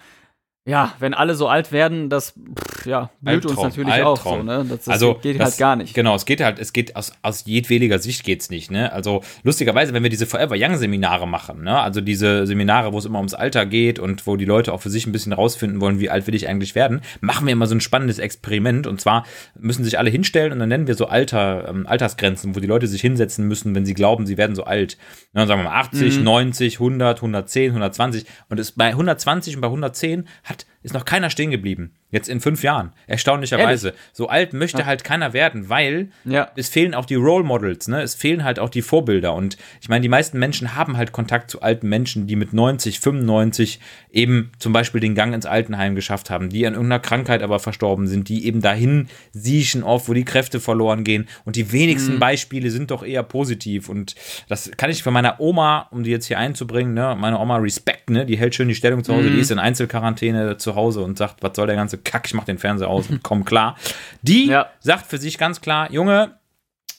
[0.69, 4.13] ja, wenn alle so alt werden, das pff, ja, blüht Albtraum, uns natürlich Albtraum.
[4.13, 4.65] auch so, ne?
[4.69, 5.95] Das, das also, geht das, halt gar nicht.
[5.95, 8.91] Genau, es geht halt, es geht aus, aus jedwediger Sicht geht's nicht, ne?
[8.93, 11.79] Also lustigerweise, wenn wir diese Forever Young Seminare machen, ne?
[11.79, 14.91] Also diese Seminare, wo es immer ums Alter geht und wo die Leute auch für
[14.91, 17.73] sich ein bisschen rausfinden wollen, wie alt will ich eigentlich werden, machen wir immer so
[17.73, 19.25] ein spannendes Experiment und zwar
[19.60, 22.86] müssen sich alle hinstellen und dann nennen wir so Alter, ähm, Altersgrenzen, wo die Leute
[22.86, 24.97] sich hinsetzen müssen, wenn sie glauben, sie werden so alt.
[25.34, 26.23] Und dann sagen wir mal 80, mhm.
[26.23, 31.30] 90, 100, 110, 120 und es bei 120 und bei 110 hat ist noch keiner
[31.30, 31.95] stehen geblieben.
[32.12, 32.91] Jetzt in fünf Jahren.
[33.06, 33.89] Erstaunlicherweise.
[33.89, 34.02] Ehrlich?
[34.13, 34.86] So alt möchte ja.
[34.86, 36.50] halt keiner werden, weil ja.
[36.56, 38.02] es fehlen auch die Role Models, ne?
[38.02, 39.36] Es fehlen halt auch die Vorbilder.
[39.36, 43.00] Und ich meine, die meisten Menschen haben halt Kontakt zu alten Menschen, die mit 90,
[43.00, 43.80] 95
[44.12, 48.08] eben zum Beispiel den Gang ins Altenheim geschafft haben, die an irgendeiner Krankheit aber verstorben
[48.08, 51.28] sind, die eben dahin siechen oft, wo die Kräfte verloren gehen.
[51.45, 52.19] Und die wenigsten mhm.
[52.19, 53.88] Beispiele sind doch eher positiv.
[53.88, 54.15] Und
[54.48, 57.15] das kann ich von meiner Oma, um die jetzt hier einzubringen, ne?
[57.19, 58.26] Meine Oma Respekt, ne?
[58.26, 59.36] Die hält schön die Stellung zu Hause, mhm.
[59.36, 62.45] die ist in Einzelquarantäne zu Hause und sagt, was soll der ganze Kack, ich mach
[62.45, 63.77] den Fernseher aus und komm klar.
[64.21, 64.69] Die ja.
[64.79, 66.39] sagt für sich ganz klar, Junge,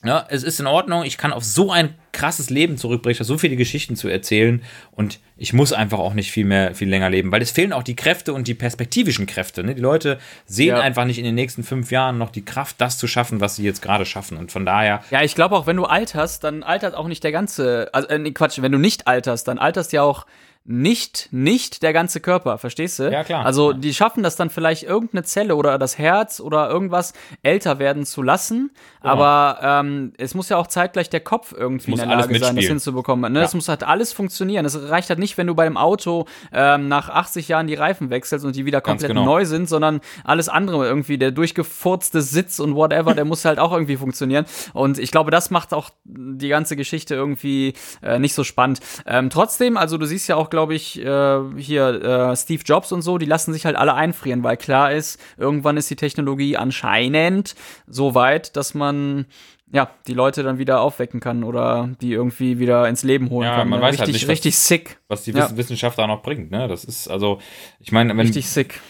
[0.03, 3.57] ja, es ist in Ordnung, ich kann auf so ein krasses Leben zurückbrechen, so viele
[3.57, 7.43] Geschichten zu erzählen und ich muss einfach auch nicht viel mehr, viel länger leben, weil
[7.43, 9.63] es fehlen auch die Kräfte und die perspektivischen Kräfte.
[9.63, 9.75] Ne?
[9.75, 10.81] Die Leute sehen ja.
[10.81, 13.65] einfach nicht in den nächsten fünf Jahren noch die Kraft, das zu schaffen, was sie
[13.65, 15.05] jetzt gerade schaffen und von daher.
[15.11, 18.31] Ja, ich glaube auch, wenn du alterst, dann altert auch nicht der ganze, also äh,
[18.31, 20.25] Quatsch, wenn du nicht alterst, dann alterst ja auch
[20.65, 23.11] nicht, nicht der ganze Körper, verstehst du?
[23.11, 23.45] Ja, klar.
[23.47, 23.79] Also Ja.
[23.79, 28.23] die schaffen das dann vielleicht irgendeine Zelle oder das Herz oder irgendwas älter werden zu
[28.23, 28.71] lassen,
[29.01, 32.67] aber ähm, es muss ja auch zeitgleich der Kopf irgendwie in der Lage sein, das
[32.67, 33.33] hinzubekommen.
[33.33, 33.41] Ne?
[33.41, 33.45] Ja.
[33.47, 34.67] Es muss halt alles funktionieren.
[34.67, 38.11] Es reicht halt nicht, wenn du bei dem Auto ähm, nach 80 Jahren die Reifen
[38.11, 39.25] wechselst und die wieder komplett genau.
[39.25, 43.73] neu sind, sondern alles andere irgendwie, der durchgefurzte Sitz und whatever, der muss halt auch
[43.73, 44.45] irgendwie funktionieren.
[44.75, 48.81] Und ich glaube, das macht auch die ganze Geschichte irgendwie äh, nicht so spannend.
[49.07, 53.03] Ähm, trotzdem, also du siehst ja auch, glaube ich, äh, hier äh, Steve Jobs und
[53.03, 57.55] so, die lassen sich halt alle einfrieren, weil klar ist, irgendwann ist die Technologie anscheinend
[57.87, 59.27] so weit, dass man
[59.73, 63.55] ja, die Leute dann wieder aufwecken kann oder die irgendwie wieder ins Leben holen Ja,
[63.59, 63.69] kann.
[63.69, 63.85] man Ne?
[63.87, 64.99] weiß halt richtig, nicht, was- richtig sick.
[65.07, 65.49] Was die Ja.
[65.49, 66.67] Wiss- Wissenschaft da noch bringt, ne?
[66.67, 67.39] Das ist, also,
[67.79, 68.35] ich meine, wenn,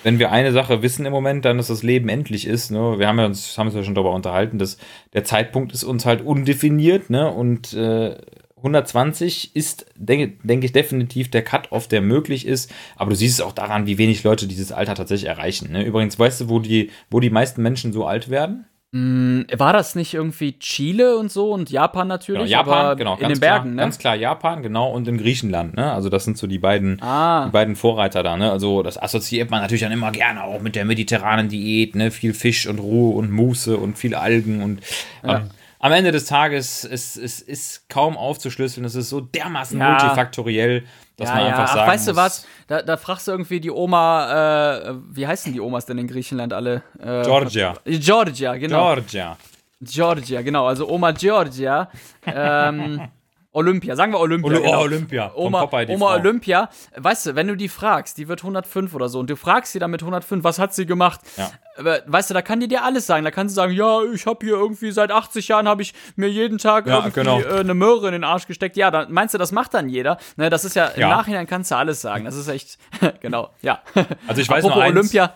[0.05, 2.71] wenn wir eine Sache wissen im Moment, dann, dass das Leben endlich ist.
[2.71, 2.95] Ne?
[2.99, 4.79] Wir haben ja uns, haben uns ja schon darüber unterhalten, dass
[5.13, 7.31] der Zeitpunkt ist uns halt undefiniert, ne?
[7.31, 8.17] Und äh,
[8.63, 12.73] 120 ist, denke denk ich, definitiv der Cut-Off, der möglich ist.
[12.97, 15.73] Aber du siehst es auch daran, wie wenig Leute dieses Alter tatsächlich erreichen.
[15.73, 15.85] Ne?
[15.85, 18.67] Übrigens, weißt du, wo die, wo die meisten Menschen so alt werden?
[18.93, 22.51] Mm, War das nicht irgendwie Chile und so und Japan Genau, natürlich?
[22.51, 23.83] Japan, aber genau, in ganz den Bergen, klar, ne?
[23.83, 25.93] Ganz klar Japan, genau, und in Griechenland, ne?
[25.93, 27.45] Also das sind so die beiden, Ah.
[27.47, 28.51] die beiden Vorreiter da, ne?
[28.51, 32.11] Also das assoziiert man natürlich dann immer gerne auch mit der mediterranen Diät, ne?
[32.11, 34.81] Viel Fisch und Ruhe und Muße und viel Algen und
[35.23, 38.85] ähm, am Ende des Tages ist es ist kaum aufzuschlüsseln.
[38.87, 39.91] Es ist so dermaßen Ja.
[39.91, 40.85] multifaktoriell,
[41.17, 42.47] dass man einfach Ach, sagen weißt du muss, was?
[42.67, 46.53] Da, da fragst du irgendwie die Oma, äh, wie heißen die Omas denn in Griechenland
[46.53, 46.83] alle?
[46.99, 47.75] Äh, Georgia.
[47.85, 48.95] Georgia, genau.
[48.95, 49.37] Georgia.
[49.81, 50.67] Georgia, genau.
[50.67, 51.89] Also Oma Georgia.
[52.27, 53.01] Ähm,
[53.53, 54.49] Olympia, sagen wir Olympia.
[54.53, 54.81] Oly- oh, genau.
[54.83, 56.15] Olympia, Oma, Oma.
[56.15, 59.73] Olympia, weißt du, wenn du die fragst, die wird 105 oder so, und du fragst
[59.73, 61.21] sie dann mit 105, was hat sie gemacht?
[61.37, 61.51] Ja.
[61.77, 63.25] Aber, Weißt du, da kann die dir alles sagen.
[63.25, 66.29] Da kann sie sagen, ja, ich habe hier irgendwie seit 80 Jahren habe ich mir
[66.29, 67.41] jeden Tag Ja, irgendwie genau.
[67.41, 68.77] äh, eine Möhre in den Arsch gesteckt.
[68.77, 70.19] Ja, dann meinst du, das macht dann jeder?
[70.37, 71.09] Ne, das ist ja, im Ja.
[71.09, 72.25] Nachhinein kannst du alles sagen.
[72.27, 72.79] Das ist echt,
[73.21, 73.81] genau, ja.
[74.29, 74.97] Also ich weiß Apropos nur eins.
[74.97, 75.35] Olympia,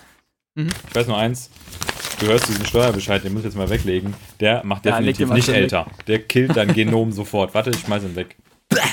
[0.57, 1.51] Ich weiß nur eins.
[2.25, 4.15] Du hörst diesen Steuerbescheid, den muss ich jetzt mal weglegen.
[4.41, 5.63] Der macht Ja, definitiv nicht schön weg.
[5.65, 5.87] älter.
[6.07, 7.53] Der killt dein Genom sofort.
[7.55, 8.37] Warte, ich schmeiß ihn weg.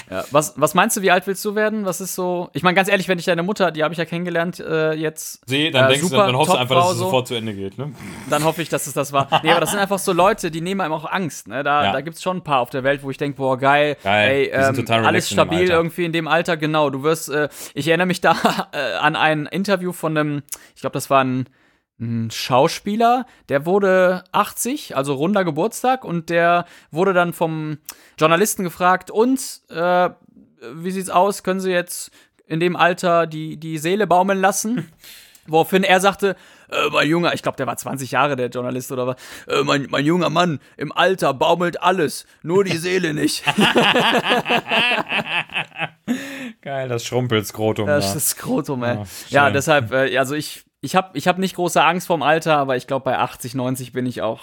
[0.09, 1.85] Ja, was, was meinst du, wie alt willst du werden?
[1.85, 2.49] Was ist so?
[2.51, 5.43] Ich meine, ganz ehrlich, wenn ich deine Mutter, die habe ich ja kennengelernt, äh, jetzt.
[5.47, 7.05] Sieh, dann äh, denkst du, dann hoffst du einfach, dass es so.
[7.05, 7.93] sofort zu Ende geht, ne?
[8.29, 9.29] Dann hoffe ich, dass es das war.
[9.43, 11.47] Nee, aber das sind einfach so Leute, die nehmen einem auch Angst.
[11.47, 11.63] Ne?
[11.63, 11.91] Da, Ja.
[11.93, 14.49] da gibt es schon ein paar auf der Welt, wo ich denke, boah, geil, Geil,
[14.51, 16.89] ey, ähm, alles stabil irgendwie in dem Alter, genau.
[16.89, 18.35] Du wirst, äh, ich erinnere mich da
[18.73, 20.43] äh, an ein Interview von einem,
[20.75, 21.47] ich glaube, das war ein,
[22.01, 27.77] ein Schauspieler, der wurde 80, also runder Geburtstag, und der wurde dann vom
[28.17, 30.09] Journalisten gefragt, und äh,
[30.75, 31.43] wie sieht's aus?
[31.43, 32.11] Können Sie jetzt
[32.47, 34.91] in dem Alter die, die Seele baumeln lassen?
[35.47, 36.35] Woraufhin er sagte,
[36.69, 39.15] äh, mein junger, ich glaube, der war 20 Jahre, der Journalist oder was,
[39.47, 43.43] äh, mein, mein junger Mann, im Alter baumelt alles, nur die Seele nicht.
[46.61, 48.17] Geil, das Schrumpelskrotum Das da.
[48.17, 48.95] ist Skrotum, ey.
[48.97, 52.57] Ja, Ja, deshalb, äh, also ich, ich habe ich hab nicht große Angst vorm Alter,
[52.57, 54.41] aber ich glaube, bei 80, 90 bin ich auch,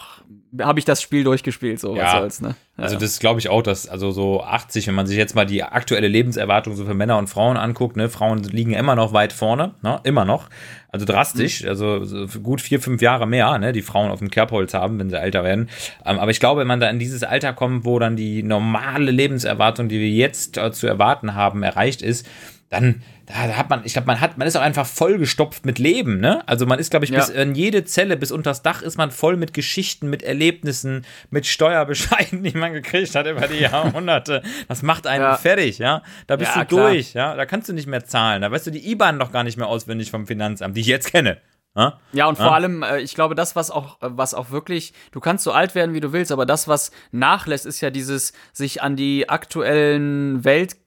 [0.60, 2.20] habe ich das Spiel durchgespielt, so was Ja.
[2.20, 2.54] soll's, ne?
[2.76, 5.46] Ja, Also das glaube ich auch, dass also so 80, wenn man sich jetzt mal
[5.46, 9.32] die aktuelle Lebenserwartung so für Männer und Frauen anguckt, ne, Frauen liegen immer noch weit
[9.32, 10.48] vorne, ne, immer noch,
[10.92, 11.68] also drastisch, Mhm.
[11.70, 15.10] also so gut vier, fünf Jahre mehr, ne, die Frauen auf dem Kerbholz haben, wenn
[15.10, 15.68] sie älter werden.
[16.06, 19.10] Ähm, aber ich glaube, wenn man da in dieses Alter kommt, wo dann die normale
[19.10, 22.26] Lebenserwartung, die wir jetzt äh, zu erwarten haben, erreicht ist,
[22.70, 25.78] dann da, da hat man, ich glaube, man hat, man ist auch einfach vollgestopft mit
[25.78, 26.46] Leben, ne?
[26.48, 27.18] Also man ist, glaube ich, Ja.
[27.20, 31.46] bis in jede Zelle, bis unters Dach ist man voll mit Geschichten, mit Erlebnissen, mit
[31.46, 34.42] Steuerbescheiden, die man gekriegt hat über die Jahrhunderte.
[34.68, 35.36] Das macht einen Ja.
[35.36, 36.02] fertig, ja?
[36.26, 36.90] Da bist Ja, du klar.
[36.90, 37.34] durch, ja?
[37.36, 38.42] Da kannst du nicht mehr zahlen.
[38.42, 41.10] Da weißt du die IBAN noch gar nicht mehr auswendig vom Finanzamt, die ich jetzt
[41.10, 41.38] kenne.
[41.78, 41.98] Ja?
[42.12, 42.52] Ja, und vor Ja.
[42.52, 45.74] allem, äh, ich glaube, das, was auch, äh, was auch wirklich, du kannst so alt
[45.74, 50.42] werden, wie du willst, aber das, was nachlässt, ist ja dieses sich an die aktuellen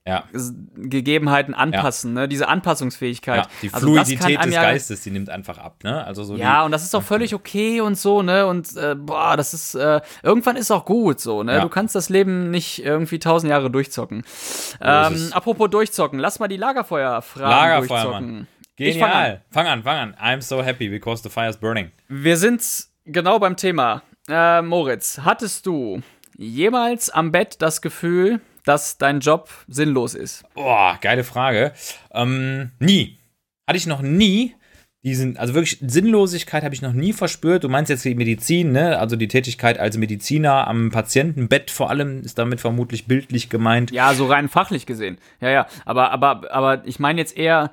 [0.06, 0.23] Ja.
[0.34, 2.27] Weltgegebenheiten anpassen, ne?
[2.27, 3.45] diese Anpassungsfähigkeit.
[3.45, 3.51] ja.
[3.62, 6.04] Die Also Fluidität einem des ja- Geistes, die nimmt einfach ab, ne?
[6.06, 8.45] Also so Ja, und das ist auch völlig okay und so, ne?
[8.47, 11.56] Und äh, boah, das ist äh, irgendwann ist auch gut so, ne?
[11.56, 11.62] Ja.
[11.62, 14.23] Du kannst das Leben nicht irgendwie tausend Jahre durchzocken.
[14.82, 18.34] Ähm, apropos durchzocken, lass mal die Lagerfeuerfragen Lagerfeuer, durchzocken.
[18.34, 18.47] Mann.
[18.88, 19.41] Ich fang Genial.
[19.52, 20.15] Fang an, fang an.
[20.15, 21.91] I'm so happy because the fire is burning.
[22.08, 22.63] Wir sind
[23.06, 24.02] genau beim Thema.
[24.28, 26.02] Äh, Moritz, hattest du
[26.38, 30.44] jemals am Bett das Gefühl, dass dein Job sinnlos ist?
[30.56, 31.74] Boah, geile Frage.
[32.12, 33.20] Ähm, nie.
[33.67, 34.56] Hatte ich noch nie.
[35.04, 37.63] Diesen, also wirklich Sinnlosigkeit habe ich noch nie verspürt.
[37.63, 39.00] Du meinst jetzt die Medizin, ne?
[39.00, 43.91] Also die Tätigkeit als Mediziner am Patientenbett vor allem ist damit vermutlich bildlich gemeint.
[43.91, 45.17] Ja, so rein fachlich gesehen.
[45.39, 45.67] Ja, ja.
[45.86, 47.72] Aber, aber, aber ich meine jetzt eher,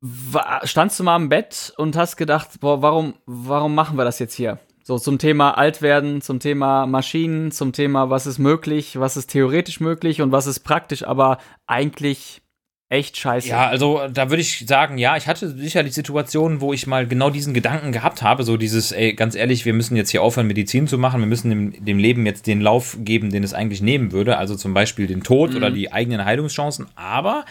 [0.00, 4.18] wa- standst du mal am Bett und hast gedacht, boah, warum, warum machen wir das
[4.18, 4.58] jetzt hier?
[4.82, 9.78] So zum Thema Altwerden, zum Thema Maschinen, zum Thema, was ist möglich, was ist theoretisch
[9.78, 12.42] möglich und was ist praktisch, aber eigentlich
[12.90, 13.48] echt scheiße.
[13.48, 17.30] Ja, also da würde ich sagen, ja, ich hatte sicherlich Situationen, wo ich mal genau
[17.30, 20.88] diesen Gedanken gehabt habe, so dieses, ey, ganz ehrlich, wir müssen jetzt hier aufhören, Medizin
[20.88, 24.10] zu machen, wir müssen dem, dem Leben jetzt den Lauf geben, den es eigentlich nehmen
[24.10, 25.56] würde, also zum Beispiel den Tod mhm.
[25.58, 27.44] oder die eigenen Heilungschancen, aber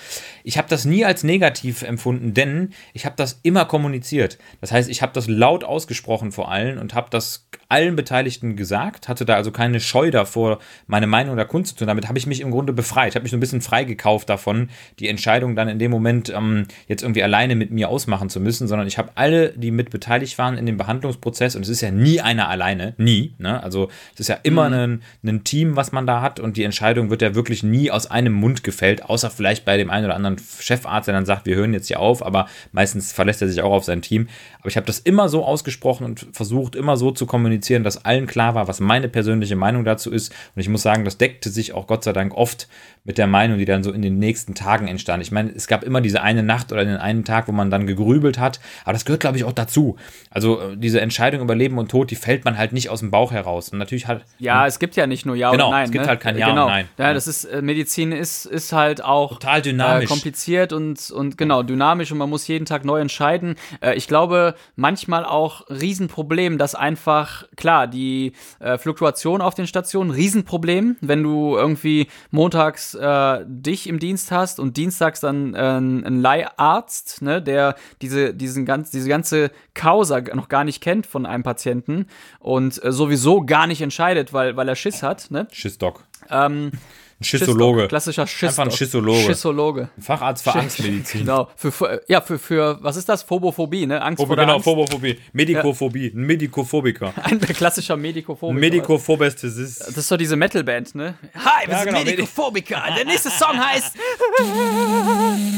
[0.43, 4.37] ich habe das nie als negativ empfunden, denn ich habe das immer kommuniziert.
[4.61, 9.07] Das heißt, ich habe das laut ausgesprochen vor allen und habe das allen Beteiligten gesagt,
[9.07, 11.87] hatte da also keine Scheu davor, meine Meinung da kundzutun.
[11.87, 15.07] Damit habe ich mich im Grunde befreit, habe mich so ein bisschen freigekauft davon, die
[15.07, 18.87] Entscheidung dann in dem Moment ähm, jetzt irgendwie alleine mit mir ausmachen zu müssen, sondern
[18.87, 22.21] ich habe alle, die mit beteiligt waren in dem Behandlungsprozess, und es ist ja nie
[22.21, 23.61] einer alleine, nie, ne?
[23.61, 24.73] also es ist ja immer mhm.
[24.73, 28.09] ein, ein Team, was man da hat und die Entscheidung wird ja wirklich nie aus
[28.09, 31.55] einem Mund gefällt, außer vielleicht bei dem einen oder anderen Chefarzt, der dann sagt, wir
[31.55, 34.27] hören jetzt hier auf, aber meistens verlässt er sich auch auf sein Team.
[34.59, 38.27] Aber ich habe das immer so ausgesprochen und versucht, immer so zu kommunizieren, dass allen
[38.27, 40.33] klar war, was meine persönliche Meinung dazu ist.
[40.55, 42.67] Und ich muss sagen, das deckte sich auch Gott sei Dank oft
[43.05, 45.23] mit der Meinung, die dann so in den nächsten Tagen entstand.
[45.23, 47.87] Ich meine, es gab immer diese eine Nacht oder den einen Tag, wo man dann
[47.87, 49.95] gegrübelt hat, aber das gehört, glaube ich, auch dazu.
[50.29, 53.09] Also äh, diese Entscheidung über Leben und Tod, die fällt man halt nicht aus dem
[53.09, 53.69] Bauch heraus.
[53.69, 54.25] Und natürlich halt.
[54.37, 55.85] Ja, es gibt ja nicht nur Ja genau, oder Nein.
[55.85, 56.09] Es gibt ne?
[56.09, 56.65] halt kein Ja genau.
[56.65, 56.89] und Nein.
[56.97, 60.05] Ja, das ist, äh, Medizin ist, ist halt auch total dynamisch.
[60.05, 63.55] Äh, kompliziert und, und genau, dynamisch und man muss jeden Tag neu entscheiden.
[63.81, 70.11] Äh, ich glaube, manchmal auch Riesenproblem, dass einfach, klar, die äh, Fluktuation auf den Stationen,
[70.11, 76.21] Riesenproblem, wenn du irgendwie montags äh, dich im Dienst hast und dienstags dann äh, ein
[76.21, 81.43] Leiharzt, ne, der diese, diesen ganz, diese ganze Causa noch gar nicht kennt von einem
[81.43, 82.07] Patienten
[82.39, 85.31] und äh, sowieso gar nicht entscheidet, weil, weil er Schiss hat.
[85.31, 85.47] Ne?
[85.51, 86.03] Schissdoc.
[86.29, 86.71] Ähm,
[87.19, 87.87] ein Schissologe.
[87.89, 88.49] Klassischer Schiss.
[88.49, 89.19] Einfach ein Schissologe.
[89.19, 89.89] Schissologe.
[89.97, 91.19] Ein Facharzt für Angstmedizin.
[91.29, 91.49] Genau.
[91.55, 93.23] Für, ja, für, für, was ist das?
[93.23, 94.01] Phobophobie, ne?
[94.01, 94.63] Angst Phobo, vor Genau, Angst.
[94.63, 95.19] Phobophobie.
[95.33, 96.13] Medikophobie.
[96.15, 97.13] Ein Medikophobiker.
[97.23, 98.57] Ein klassischer Medikophobiker.
[98.59, 99.81] Medikophobesthesist.
[99.81, 101.15] Das ist doch diese Metalband, ne?
[101.35, 102.83] Hi, wir ja, sind genau, Medikophobiker.
[102.95, 103.95] Der nächste Song heißt.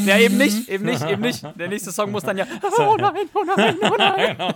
[0.08, 1.44] ja, eben nicht, eben nicht, eben nicht.
[1.60, 2.46] Der nächste Song muss dann ja.
[2.78, 4.54] Oh nein, oh nein, oh nein.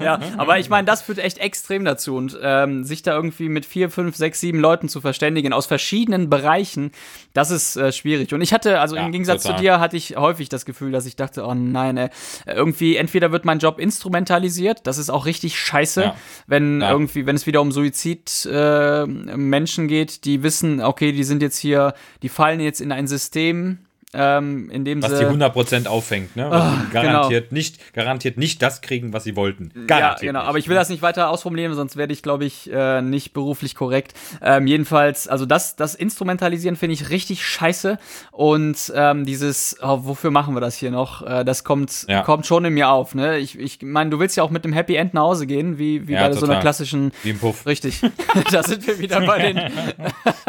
[0.00, 2.16] ja, aber ich meine, das führt echt extrem dazu.
[2.16, 5.66] Und ähm, sich da irgendwie mit vier, fünf, sechs, sieben Leuten zu verstehen, verständigen aus
[5.66, 6.92] verschiedenen Bereichen,
[7.32, 8.32] das ist äh, schwierig.
[8.32, 9.56] Und ich hatte, also ja, im Gegensatz total.
[9.56, 12.10] zu dir, hatte ich häufig das Gefühl, dass ich dachte, oh nein, ey,
[12.46, 16.14] irgendwie, entweder wird mein Job instrumentalisiert, das ist auch richtig scheiße, ja.
[16.46, 16.92] wenn ja.
[16.92, 21.94] irgendwie, wenn es wieder um Suizid-Menschen äh, geht, die wissen, okay, die sind jetzt hier,
[22.22, 23.78] die fallen jetzt in ein System,
[24.14, 26.46] ähm, indem was sie, die 100% auffängt, ne?
[26.46, 27.58] Oh, garantiert, genau.
[27.58, 29.70] nicht, garantiert nicht das kriegen, was sie wollten.
[29.86, 30.40] Garantiert ja, genau.
[30.40, 30.48] Nicht.
[30.48, 33.74] Aber ich will das nicht weiter ausformulieren, sonst werde ich, glaube ich, äh, nicht beruflich
[33.74, 34.14] korrekt.
[34.40, 37.98] Ähm, jedenfalls, also das, das Instrumentalisieren finde ich richtig scheiße.
[38.30, 41.20] Und ähm, dieses, oh, wofür machen wir das hier noch?
[41.26, 42.22] Äh, das kommt, ja.
[42.22, 43.14] kommt schon in mir auf.
[43.14, 43.36] Ne?
[43.36, 46.08] Ich, ich meine, du willst ja auch mit dem Happy End nach Hause gehen, wie,
[46.08, 46.40] wie ja, bei total.
[46.40, 47.12] so einer klassischen.
[47.22, 47.66] Wie im Puff.
[47.66, 48.00] Richtig.
[48.50, 49.58] da sind wir wieder bei den.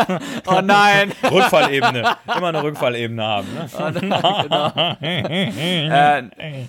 [0.47, 1.11] oh nein.
[1.29, 2.17] Rückfallebene.
[2.37, 3.48] Immer eine Rückfallebene haben.
[3.53, 3.69] Ne?
[3.99, 4.97] genau.
[5.01, 6.23] äh,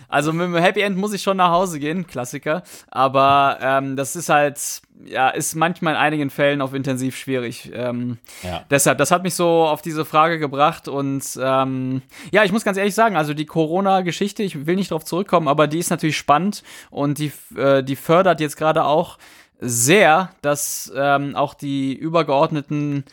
[0.09, 2.63] also mit dem Happy End muss ich schon nach Hause gehen, Klassiker.
[2.91, 4.59] Aber ähm, das ist halt,
[5.05, 7.71] ja, ist manchmal in einigen Fällen auf intensiv schwierig.
[7.75, 8.65] Ähm, ja.
[8.71, 12.77] Deshalb, das hat mich so auf diese Frage gebracht und ähm, ja, ich muss ganz
[12.77, 16.63] ehrlich sagen, also die Corona-Geschichte, ich will nicht darauf zurückkommen, aber die ist natürlich spannend
[16.91, 19.19] und die, äh, die fördert jetzt gerade auch
[19.61, 23.05] sehr, dass ähm, auch die übergeordneten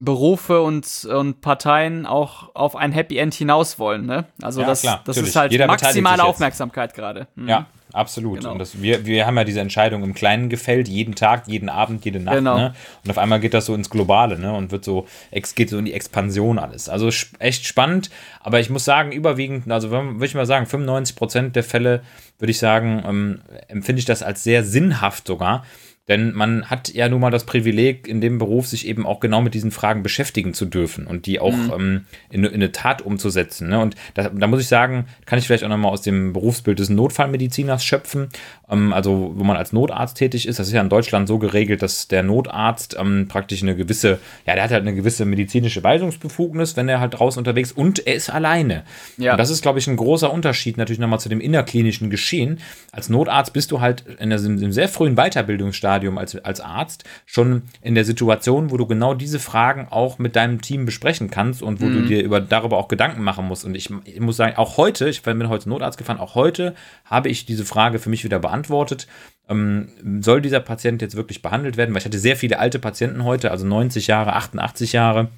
[0.00, 4.06] Berufe und, und Parteien auch auf ein Happy End hinaus wollen.
[4.06, 4.26] Ne?
[4.40, 7.26] Also ja, das, klar, das ist halt Jeder maximale Aufmerksamkeit gerade.
[7.34, 7.48] Mhm.
[7.48, 8.38] Ja, absolut.
[8.38, 8.52] Genau.
[8.52, 12.04] Und das, wir, wir haben ja diese Entscheidung im Kleinen gefällt, jeden Tag, jeden Abend,
[12.04, 12.36] jede Nacht.
[12.36, 12.58] Genau.
[12.58, 12.74] Ne?
[13.04, 14.54] Und auf einmal geht das so ins Globale ne?
[14.54, 15.08] und wird so,
[15.56, 16.88] geht so in die Expansion alles.
[16.88, 18.08] Also echt spannend,
[18.40, 22.02] aber ich muss sagen, überwiegend, also würde ich mal sagen, 95 Prozent der Fälle,
[22.38, 25.64] würde ich sagen, ähm, empfinde ich das als sehr sinnhaft sogar
[26.08, 29.42] denn man hat ja nun mal das Privileg, in dem Beruf sich eben auch genau
[29.42, 31.72] mit diesen Fragen beschäftigen zu dürfen und die auch mhm.
[31.74, 33.68] ähm, in, in, eine Tat umzusetzen.
[33.68, 33.78] Ne?
[33.78, 36.88] Und da, da, muss ich sagen, kann ich vielleicht auch nochmal aus dem Berufsbild des
[36.88, 38.28] Notfallmediziners schöpfen.
[38.70, 41.82] Ähm, also, wo man als Notarzt tätig ist, das ist ja in Deutschland so geregelt,
[41.82, 46.76] dass der Notarzt ähm, praktisch eine gewisse, ja, der hat halt eine gewisse medizinische Weisungsbefugnis,
[46.76, 48.84] wenn er halt draußen unterwegs ist und er ist alleine.
[49.18, 49.32] Ja.
[49.32, 52.60] Und das ist, glaube ich, ein großer Unterschied natürlich nochmal zu dem innerklinischen Geschehen.
[52.92, 57.62] Als Notarzt bist du halt in einem sehr frühen Weiterbildungsstadium Stadium als, als Arzt schon
[57.82, 61.80] in der Situation, wo du genau diese Fragen auch mit deinem Team besprechen kannst und
[61.80, 61.94] wo mhm.
[61.94, 63.64] du dir über, darüber auch Gedanken machen musst.
[63.64, 67.28] Und ich, ich muss sagen, auch heute, ich bin heute Notarzt gefahren, auch heute habe
[67.28, 69.08] ich diese Frage für mich wieder beantwortet.
[69.48, 69.88] Ähm,
[70.20, 71.92] soll dieser Patient jetzt wirklich behandelt werden?
[71.92, 75.28] Weil ich hatte sehr viele alte Patienten heute, also 90 Jahre, 88 Jahre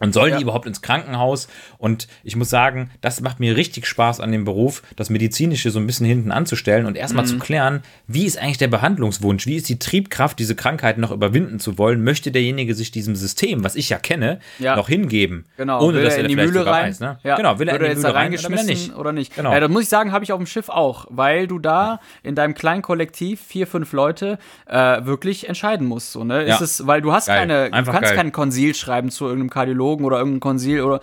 [0.00, 0.36] Und sollen Ja.
[0.38, 1.46] die überhaupt ins Krankenhaus?
[1.78, 5.78] Und ich muss sagen, das macht mir richtig Spaß an dem Beruf, das Medizinische so
[5.78, 6.98] ein bisschen hinten anzustellen und Mhm.
[6.98, 9.46] erstmal zu klären, wie ist eigentlich der Behandlungswunsch?
[9.46, 12.02] Wie ist die Triebkraft, diese Krankheit noch überwinden zu wollen?
[12.02, 14.74] Möchte derjenige sich diesem System, was ich ja kenne, Ja.
[14.74, 15.44] noch hingeben?
[15.56, 16.88] Genau, Ohne will dass er in die Mühle rein?
[16.88, 17.20] weiß, ne?
[17.22, 17.36] Ja.
[17.36, 18.96] Genau, will er Wird in die Mühle rein oder er nicht?
[18.96, 19.36] oder nicht?
[19.36, 19.52] Genau.
[19.52, 22.34] Ja, das muss ich sagen, habe ich auf dem Schiff auch, weil du da in
[22.34, 26.10] deinem kleinen Kollektiv vier, fünf Leute äh, wirklich entscheiden musst.
[26.10, 26.42] So, ne?
[26.42, 27.38] Ist es, weil du hast Geil.
[27.38, 28.16] keine, du kannst geil.
[28.16, 29.71] kein Konsil schreiben zu irgendeinem Kardiologen
[30.04, 31.00] oder irgendeinem Konsil oder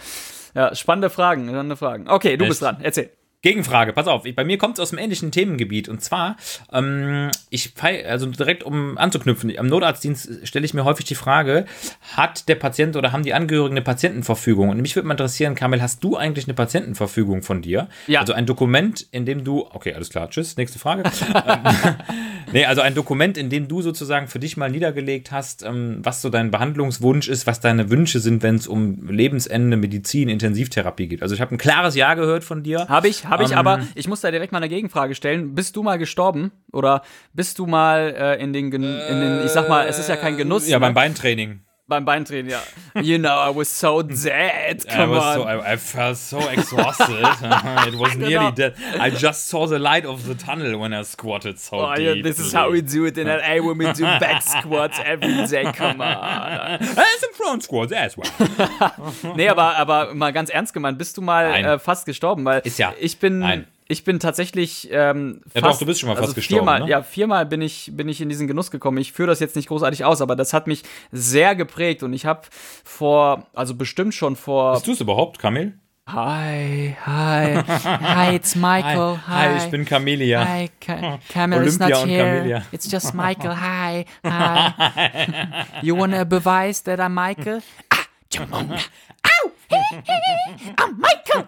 [0.55, 2.09] ja, spannende Fragen, spannende Fragen.
[2.09, 2.49] Okay, du Echt?
[2.49, 2.77] bist dran.
[2.81, 3.11] Erzähl.
[3.41, 6.35] Gegenfrage, pass auf, bei mir kommt es aus dem ähnlichen Themengebiet und zwar,
[6.73, 11.65] ähm, ich also direkt um anzuknüpfen, am Notarztdienst stelle ich mir häufig die Frage,
[12.17, 14.67] hat der Patient oder haben die Angehörigen eine Patientenverfügung?
[14.67, 17.87] Und mich würde mal interessieren, Kamil, hast du eigentlich eine Patientenverfügung von dir?
[18.07, 18.19] Ja.
[18.19, 21.03] Also ein Dokument, in dem du, okay, alles klar, tschüss, nächste Frage.
[21.33, 21.95] ähm,
[22.51, 26.21] nee, also ein Dokument, in dem du sozusagen für dich mal niedergelegt hast, ähm, was
[26.21, 31.21] so dein Behandlungswunsch ist, was deine Wünsche sind, wenn es um Lebensende, Medizin, Intensivtherapie geht.
[31.21, 32.89] Also ich habe ein klares Ja gehört von dir.
[32.89, 35.55] Habe ich, habe ich, Ähm, aber ich muss da direkt mal eine Gegenfrage stellen.
[35.55, 36.51] Bist du mal gestorben?
[36.71, 40.15] Oder bist du mal äh, in, den, in den, ich sag mal, es ist ja
[40.15, 40.67] kein Genuss.
[40.67, 40.81] Ja, ne?
[40.81, 41.61] beim Beintraining.
[41.89, 42.61] Beim Beintraining, ja.
[43.01, 44.85] You know, I was so dead.
[44.87, 45.47] I, Come was so, on.
[45.47, 47.09] I, I felt so exhausted.
[47.87, 48.27] It was Genau.
[48.29, 48.75] nearly dead.
[48.99, 52.05] I just saw the light of the tunnel when I squatted so Oh, deep.
[52.17, 55.45] yeah, this is how we do it in LA when we do back squats every
[55.47, 55.63] day.
[55.73, 56.79] Come on.
[56.79, 58.29] And some front squats as well.
[59.35, 62.45] Nee, aber, aber mal ganz ernst gemeint, bist du mal äh, fast gestorben?
[62.45, 62.93] Weil Ist ja.
[62.99, 63.39] ich bin.
[63.39, 63.67] Nein.
[63.91, 66.79] Ich bin tatsächlich ähm, Ja, fast, doch, du bist schon mal also fast gestorben, Viermal,
[66.81, 66.89] ne?
[66.89, 68.99] Ja, viermal bin ich, bin ich in diesen Genuss gekommen.
[68.99, 72.27] Ich führe das jetzt nicht großartig aus, aber das hat mich sehr geprägt und ich
[72.27, 72.41] habe
[72.83, 74.73] vor, also bestimmt schon vor.
[74.73, 75.73] Bist du es überhaupt, Kamil?
[76.05, 79.21] Hi, hi, hi, it's Michael.
[79.27, 80.47] Hi, Hi, ich bin Camelia.
[80.47, 82.23] Hi, Ca Camille is Olympia not here.
[82.25, 82.65] Camelia.
[82.71, 83.55] It's just Michael.
[83.55, 85.65] Hi, hi.
[85.81, 87.61] you wanna beweise that I'm Michael?
[87.91, 88.79] Ah, Jamona.
[89.25, 89.51] Au!
[90.77, 91.45] I'm Michael!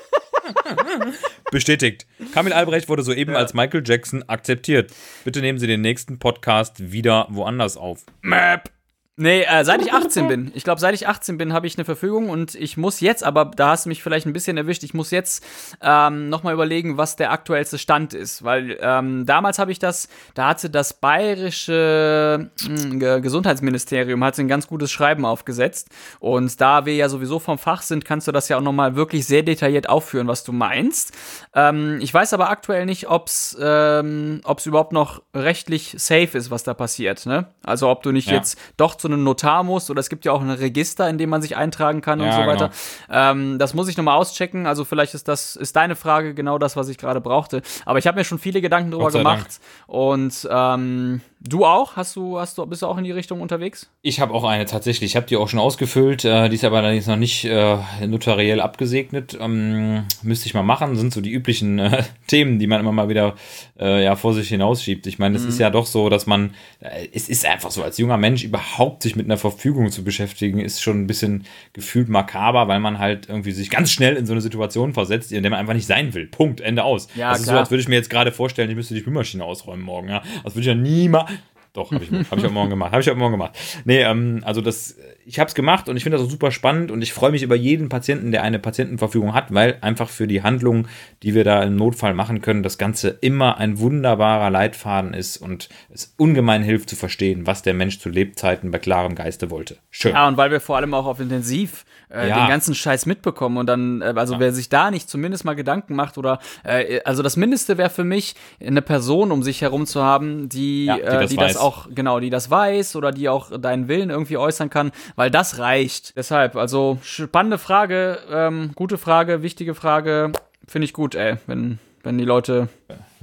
[1.50, 2.06] Bestätigt.
[2.32, 4.92] Kamil Albrecht wurde soeben als Michael Jackson akzeptiert.
[5.24, 8.04] Bitte nehmen Sie den nächsten Podcast wieder woanders auf.
[8.22, 8.75] Map.
[9.18, 10.52] Nee, äh, seit ich 18 bin.
[10.54, 13.46] Ich glaube, seit ich 18 bin, habe ich eine Verfügung und ich muss jetzt, aber
[13.46, 15.42] da hast du mich vielleicht ein bisschen erwischt, ich muss jetzt
[15.80, 18.44] ähm, nochmal überlegen, was der aktuellste Stand ist.
[18.44, 24.66] Weil ähm, damals habe ich das, da hatte das bayerische Ge- Gesundheitsministerium hatte ein ganz
[24.66, 25.88] gutes Schreiben aufgesetzt.
[26.20, 29.26] Und da wir ja sowieso vom Fach sind, kannst du das ja auch nochmal wirklich
[29.26, 31.12] sehr detailliert aufführen, was du meinst.
[31.54, 36.50] Ähm, ich weiß aber aktuell nicht, ob es ähm, ob's überhaupt noch rechtlich safe ist,
[36.50, 37.24] was da passiert.
[37.24, 37.46] Ne?
[37.64, 38.34] Also ob du nicht Ja.
[38.34, 41.30] jetzt doch zu einem Notar musst oder es gibt ja auch ein Register, in dem
[41.30, 42.52] man sich eintragen kann und Ja, so genau.
[42.52, 42.70] weiter.
[43.10, 44.66] Ähm, das muss ich nochmal auschecken.
[44.66, 47.62] Also vielleicht ist das ist deine Frage genau das, was ich gerade brauchte.
[47.84, 49.60] Aber ich habe mir schon viele Gedanken darüber gemacht.
[49.86, 51.96] Und ähm, du auch?
[51.96, 53.90] Hast du, hast du, bist du auch in die Richtung unterwegs?
[54.02, 55.12] Ich habe auch eine tatsächlich.
[55.12, 56.24] Ich habe die auch schon ausgefüllt.
[56.24, 59.36] Äh, die ist aber allerdings noch nicht äh, notariell abgesegnet.
[59.40, 60.96] Ähm, müsste ich mal machen.
[60.96, 63.34] Sind so die üblichen äh, Themen, die man immer mal wieder
[63.78, 65.06] äh, ja, vor sich hinausschiebt.
[65.06, 67.98] Ich meine, es ist ja doch so, dass man, äh, es ist einfach so, als
[67.98, 72.68] junger Mensch überhaupt sich mit einer Verfügung zu beschäftigen, ist schon ein bisschen gefühlt makaber,
[72.68, 75.60] weil man halt irgendwie sich ganz schnell in so eine Situation versetzt, in der man
[75.60, 76.26] einfach nicht sein will.
[76.26, 77.08] Punkt, Ende aus.
[77.14, 77.60] Ja, das ist so, klar.
[77.60, 80.08] als würde ich mir jetzt gerade vorstellen, ich müsste die Spülmaschine ausräumen morgen.
[80.08, 80.22] Ja?
[80.44, 81.26] Das würde ich ja niemals.
[81.76, 82.92] Doch, habe ich, hab ich heute Morgen gemacht.
[82.92, 83.52] Habe ich heute Morgen gemacht.
[83.84, 87.02] Nee, ähm, also das, ich habe es gemacht und ich finde das super spannend und
[87.02, 90.88] ich freue mich über jeden Patienten, der eine Patientenverfügung hat, weil einfach für die Handlungen,
[91.22, 95.68] die wir da im Notfall machen können, das Ganze immer ein wunderbarer Leitfaden ist und
[95.92, 99.76] es ungemein hilft zu verstehen, was der Mensch zu Lebzeiten bei klarem Geiste wollte.
[99.90, 100.12] Schön.
[100.12, 102.40] Ja, und weil wir vor allem auch auf Intensiv äh, Ja.
[102.40, 105.94] den ganzen Scheiß mitbekommen und dann, äh, also wer sich da nicht zumindest mal Gedanken
[105.94, 110.02] macht oder, äh, also das Mindeste wäre für mich, eine Person um sich herum zu
[110.02, 113.28] haben, die, Ja, die äh, das die das auch, genau, die das weiß oder die
[113.28, 116.16] auch deinen Willen irgendwie äußern kann, weil das reicht.
[116.16, 120.32] Deshalb, also spannende Frage, ähm, gute Frage, wichtige Frage,
[120.66, 122.68] finde ich gut, ey, wenn, wenn die Leute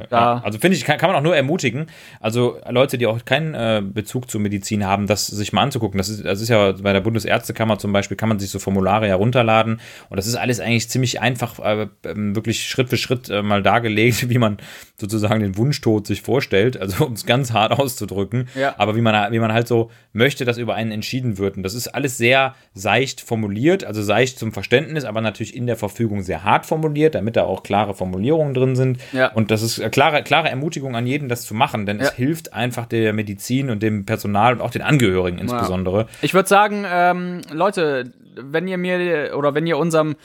[0.09, 0.41] da.
[0.43, 1.87] Also finde ich, kann, kann man auch nur ermutigen,
[2.19, 5.97] also Leute, die auch keinen äh, Bezug zur Medizin haben, das sich mal anzugucken.
[5.97, 9.07] Das ist, das ist ja bei der Bundesärztekammer zum Beispiel, kann man sich so Formulare
[9.07, 13.41] herunterladen und das ist alles eigentlich ziemlich einfach, äh, ähm, wirklich Schritt für Schritt äh,
[13.41, 14.57] mal dargelegt, wie man
[14.97, 18.75] sozusagen den Wunschtod sich vorstellt, also um es ganz hart auszudrücken, Ja.
[18.77, 21.57] aber wie man, wie man halt so möchte, dass über einen entschieden wird.
[21.57, 25.75] Und das ist alles sehr seicht formuliert, also seicht zum Verständnis, aber natürlich in der
[25.77, 28.99] Verfügung sehr hart formuliert, damit da auch klare Formulierungen drin sind.
[29.11, 29.31] Ja.
[29.33, 32.03] Und das ist eine klare, klare Ermutigung an jeden, das zu machen, denn Ja.
[32.05, 36.07] es hilft einfach der Medizin und dem Personal und auch den Angehörigen insbesondere.
[36.21, 40.15] Ich würde sagen, ähm, Leute, wenn ihr mir oder wenn ihr unserem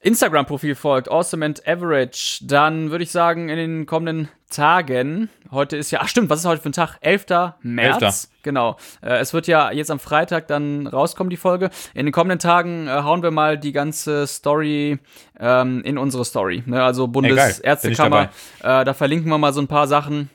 [0.00, 5.90] Instagram-Profil folgt, Awesome and Average, dann würde ich sagen, in den kommenden Tagen, heute ist
[5.90, 6.98] ja, ach stimmt, was ist heute für ein Tag?
[7.00, 7.26] 11.
[7.62, 8.02] März.
[8.02, 8.28] 11..
[8.42, 8.76] Genau.
[9.02, 11.70] Äh, es wird ja jetzt am Freitag dann rauskommen, die Folge.
[11.94, 14.98] In den kommenden Tagen äh, hauen wir mal die ganze Story
[15.40, 16.62] ähm, in unsere Story.
[16.64, 16.82] Ne?
[16.82, 18.30] Also Bundesärztekammer.
[18.62, 20.30] Äh, da verlinken wir mal so ein paar Sachen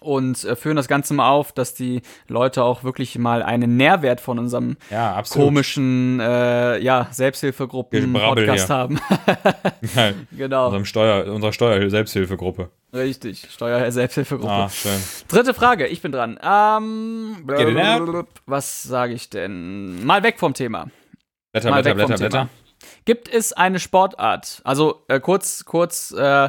[0.00, 4.20] und äh, führen das Ganze mal auf, dass die Leute auch wirklich mal einen Nährwert
[4.20, 9.00] von unserem Ja, komischen äh, ja, Selbsthilfegruppen-Podcast haben.
[9.94, 12.70] Ja, genau, unserem Steuer, unserer Steuer-Selbsthilfegruppe.
[12.92, 13.48] richtig.
[13.50, 14.52] Steuer-Selbsthilfegruppe.
[14.52, 14.98] Ah, schön.
[15.28, 16.38] Dritte Frage, ich bin dran.
[16.42, 17.36] Ähm,
[18.46, 20.04] was sage ich denn?
[20.04, 20.88] Mal weg vom Thema.
[21.52, 22.44] Blätter, Mal Blätter, weg vom Blätter, Thema.
[22.44, 22.48] Blätter.
[23.04, 24.60] Gibt es eine Sportart?
[24.64, 26.48] Also äh, kurz, kurz äh,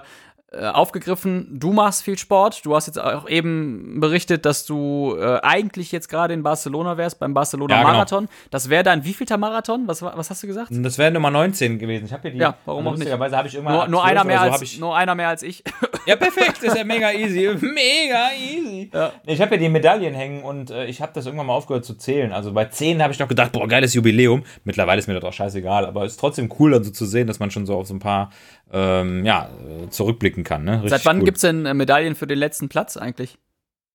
[0.57, 2.65] aufgegriffen, du machst viel Sport.
[2.65, 7.19] Du hast jetzt auch eben berichtet, dass du äh, eigentlich jetzt gerade in Barcelona wärst,
[7.19, 7.93] beim Barcelona Ja, genau.
[7.93, 8.27] Marathon.
[8.49, 9.87] Das wäre dein wievielter Marathon?
[9.87, 10.69] Was, wa- was hast du gesagt?
[10.71, 12.05] Das wäre Nummer 19 gewesen.
[12.05, 12.37] Ich habe hier die.
[12.39, 13.09] Ja, warum auch nicht?
[13.09, 13.75] Lustigerweise ich irgendwann.
[13.75, 15.63] Nur, nur, 12 einer mehr so als, ich, nur einer mehr als ich.
[16.05, 16.57] Ja, perfekt.
[16.63, 17.47] Das ist ja mega easy.
[17.61, 18.89] Mega easy.
[18.91, 19.11] Ja.
[19.27, 21.93] Ich habe ja die Medaillen hängen und äh, ich habe das irgendwann mal aufgehört zu
[21.93, 22.31] zählen.
[22.33, 24.43] Also bei 10 habe ich noch gedacht, boah, geiles Jubiläum.
[24.63, 25.85] Mittlerweile ist mir das auch scheißegal.
[25.85, 27.93] Aber es ist trotzdem cool, dann so zu sehen, dass man schon so auf so
[27.93, 28.31] ein paar,
[28.71, 29.49] ähm, ja,
[29.83, 29.89] äh,
[30.39, 30.63] zurückblicken kann.
[30.63, 30.83] Ne?
[30.83, 31.25] Richtig Seit wann cool.
[31.25, 33.37] gibt's denn äh, Medaillen für den letzten Platz eigentlich?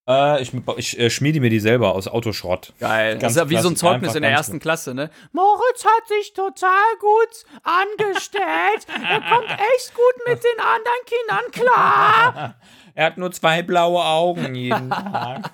[0.07, 2.75] Äh, ich ich äh, schmiede mir die selber aus Autoschrott.
[2.79, 3.13] Geil.
[3.13, 5.11] Ganz das ist ja wie so ein Zeugnis in der ersten Klasse, ne?
[5.33, 6.69] Moritz hat sich total
[7.01, 8.87] gut angestellt.
[8.89, 12.55] er kommt echt gut mit den anderen Kindern klar.
[12.97, 15.51] Er hat nur zwei blaue Augen jeden Tag.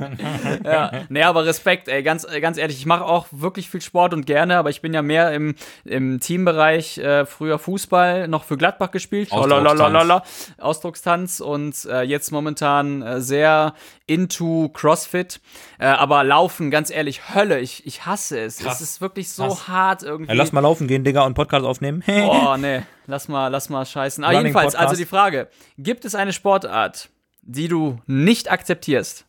[0.62, 0.92] ja.
[1.08, 4.58] Nee, aber Respekt, ey, ganz, ganz ehrlich, ich mache auch wirklich viel Sport und gerne,
[4.58, 9.32] aber ich bin ja mehr im, im Teambereich, äh, früher Fußball, noch für Gladbach gespielt,
[9.32, 9.78] Ausdruckstanz.
[9.78, 10.22] Lalalala,
[10.58, 13.72] Ausdruckstanz und äh, jetzt momentan äh, sehr
[14.06, 15.40] into CrossFit,
[15.78, 18.58] äh, aber Laufen, ganz ehrlich, Hölle, ich, ich hasse es.
[18.58, 18.80] Krass.
[18.82, 19.68] Es ist wirklich so Krass.
[19.68, 20.30] hart irgendwie.
[20.32, 22.02] Ja, lass mal laufen gehen, Digga, und Podcast aufnehmen.
[22.06, 24.22] Oh, nee, lass mal, lass mal scheißen.
[24.24, 24.90] Ah, Running jedenfalls, Podcast.
[24.90, 27.08] also die Frage, gibt es eine Sportart,
[27.50, 29.26] die du nicht akzeptierst?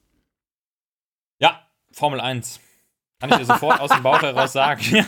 [1.40, 2.60] Ja, Formel 1.
[3.20, 4.82] Kann ich dir sofort aus dem Bauch heraus sagen.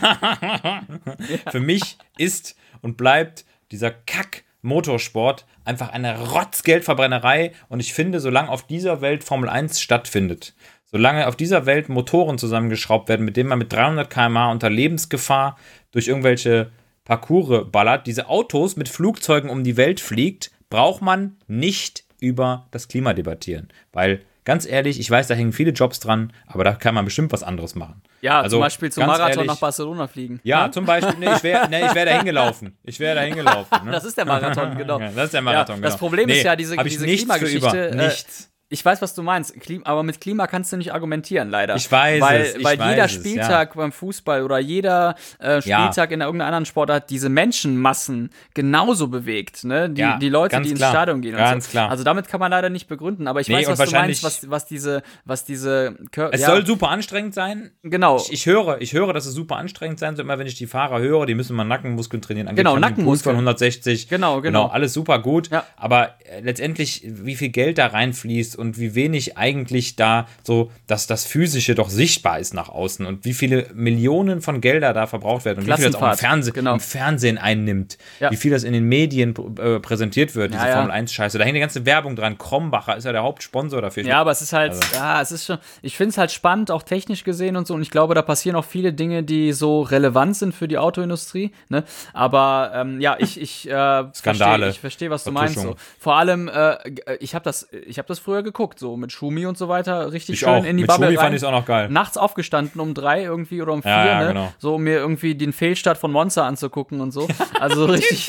[1.50, 7.52] Für mich ist und bleibt dieser Kack-Motorsport einfach eine Rotzgeldverbrennerei.
[7.68, 10.54] Und ich finde, solange auf dieser Welt Formel 1 stattfindet,
[10.84, 15.56] solange auf dieser Welt Motoren zusammengeschraubt werden, mit denen man mit 300 km/h unter Lebensgefahr
[15.92, 16.72] durch irgendwelche
[17.04, 22.88] Parcours ballert, diese Autos mit Flugzeugen um die Welt fliegt, braucht man nicht über das
[22.88, 23.68] Klima debattieren.
[23.92, 27.32] Weil, ganz ehrlich, ich weiß, da hängen viele Jobs dran, aber da kann man bestimmt
[27.32, 28.02] was anderes machen.
[28.20, 30.40] Ja, Also, zum Beispiel zum Marathon ehrlich- nach Barcelona fliegen.
[30.44, 32.76] Ja, zum Beispiel, nee, ich wäre nee, ich wär da hingelaufen.
[32.82, 33.84] Ich wäre da hingelaufen.
[33.84, 33.90] Ne?
[33.92, 34.98] Das ist der Marathon, genau.
[35.14, 35.88] Das ist der Marathon, Ja, genau.
[35.88, 38.50] das Problem ist ja diese- diese Klimageschichte, äh, Nichts.
[38.74, 39.54] Ich weiß, was du meinst,
[39.84, 41.76] aber mit Klima kannst du nicht argumentieren, leider.
[41.76, 45.60] Ich weiß weil, es, ich Weil weiß jeder es, Spieltag beim Fußball oder jeder äh,
[45.60, 45.60] Ja.
[45.60, 49.88] Spieltag in irgendeiner anderen Sportart diese Menschenmassen genauso bewegt, ne?
[49.90, 50.90] Die, Ja, die Leute, die ins klar.
[50.90, 51.70] Stadion gehen und Ganz so.
[51.70, 51.88] klar.
[51.90, 54.50] Also damit kann man leider nicht begründen, aber ich Nee, weiß, was du meinst, was,
[54.50, 57.70] was diese, was diese Kör Es ja, soll super anstrengend sein.
[57.84, 58.16] genau.
[58.16, 60.24] Ich, ich höre, ich höre, dass es super anstrengend sein soll.
[60.24, 62.48] Immer wenn ich die Fahrer höre, die müssen mal Nackenmuskeln trainieren.
[62.48, 63.36] Angeblich Genau, Nackenmuskeln.
[63.36, 64.08] von 160.
[64.08, 64.66] Genau, genau.
[64.66, 65.50] alles super gut.
[65.50, 65.64] Ja.
[65.76, 71.06] Aber äh, letztendlich, wie viel Geld da reinfließt und wie wenig eigentlich da so, dass
[71.06, 75.44] das Physische doch sichtbar ist nach außen und wie viele Millionen von Gelder da verbraucht
[75.44, 76.74] werden und wie viel das auch im, Fernseh, genau.
[76.74, 78.30] im Fernsehen einnimmt, Ja.
[78.30, 80.72] wie viel das in den Medien äh, präsentiert wird, diese Ja.
[80.74, 81.38] Formel 1-Scheiße.
[81.38, 82.38] Da hängt die ganze Werbung dran.
[82.38, 84.04] Krombacher ist ja der Hauptsponsor dafür.
[84.04, 84.82] Ja, aber es ist halt, Also.
[84.94, 87.74] ja, es ist schon, ich finde es halt spannend, auch technisch gesehen und so.
[87.74, 91.52] Und ich glaube, da passieren auch viele Dinge, die so relevant sind für die Autoindustrie.
[91.68, 91.84] Ne?
[92.12, 93.70] Aber ähm, ja, ich, ich, äh,
[94.14, 94.14] Skandale.
[94.14, 95.58] verstehe, ich verstehe, was du meinst.
[95.58, 95.76] So.
[95.98, 96.76] Vor allem, äh,
[97.20, 100.34] ich habe das, ich habe das früher geguckt, so mit Schumi und so weiter, richtig
[100.34, 100.64] Ich schön auch.
[100.64, 101.24] in die Mit Bubble Schumi rein.
[101.26, 101.88] fand ich auch noch geil.
[101.90, 104.28] Nachts aufgestanden um drei irgendwie oder um vier, Ja, ja, ne?
[104.28, 104.52] genau.
[104.58, 107.26] so um mir irgendwie den Fehlstart von Monza anzugucken und so.
[107.60, 108.28] Also richtig.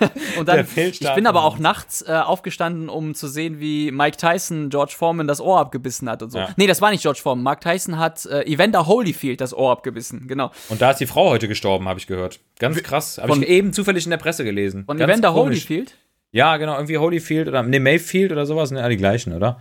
[0.38, 4.70] und dann, ich bin aber auch nachts äh, aufgestanden, um zu sehen, wie Mike Tyson
[4.70, 6.38] George Foreman das Ohr abgebissen hat und so.
[6.38, 6.48] Ja.
[6.56, 7.44] Nee, das war nicht George Foreman.
[7.44, 10.50] Mike Tyson hat äh, Evander Holyfield das Ohr abgebissen, genau.
[10.68, 12.40] Und da ist die Frau heute gestorben, habe ich gehört.
[12.58, 13.18] Ganz krass.
[13.20, 14.84] Habe ich eben zufällig in der Presse gelesen.
[14.86, 15.58] Von Ganz Evander komisch.
[15.68, 15.94] Holyfield?
[16.32, 19.60] Ja, genau, irgendwie Holyfield oder ne, Mayfield oder sowas, ja die gleichen, oder?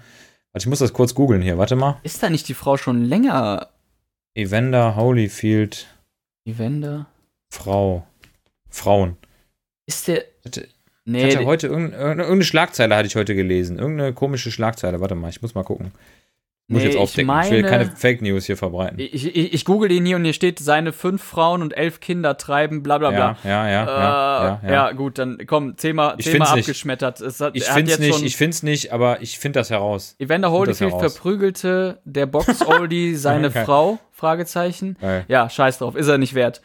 [0.53, 1.99] Warte, ich muss das kurz googeln hier, warte mal.
[2.03, 3.69] Ist da nicht die Frau schon länger
[4.33, 5.87] Evander Holyfield,
[6.45, 7.07] Evander?
[7.53, 8.05] Frau.
[8.69, 9.17] Frauen.
[9.85, 10.23] Ist der.
[10.45, 10.67] Hatte-
[11.03, 13.79] Nee, Ich hatte heute irgendeine, irgendeine Schlagzeile hatte ich heute gelesen.
[13.79, 15.01] Irgendeine komische Schlagzeile.
[15.01, 15.91] Warte mal, ich muss mal gucken.
[16.71, 17.41] Muss Nee, ich jetzt ich aufdecken.
[17.43, 18.97] Ich, will meine- keine Fake News hier verbreiten.
[18.97, 22.37] ich, ich, ich google ihn hier und hier steht, seine fünf Frauen und elf Kinder
[22.37, 23.37] treiben, bla bla bla.
[23.43, 27.19] ja, ja, ja, Äh, ja, ja, ja, gut, dann komm, Thema, Ich Thema abgeschmettert.
[27.21, 30.15] Es hat, Ich find's jetzt nicht, ich find's nicht, aber ich find das heraus.
[30.17, 33.51] Evander Holyfield verprügelte der Box-Oldie seine.
[33.51, 33.99] Frau?
[34.13, 34.97] Fragezeichen.
[35.27, 36.61] Ja, scheiß drauf, ist er nicht wert.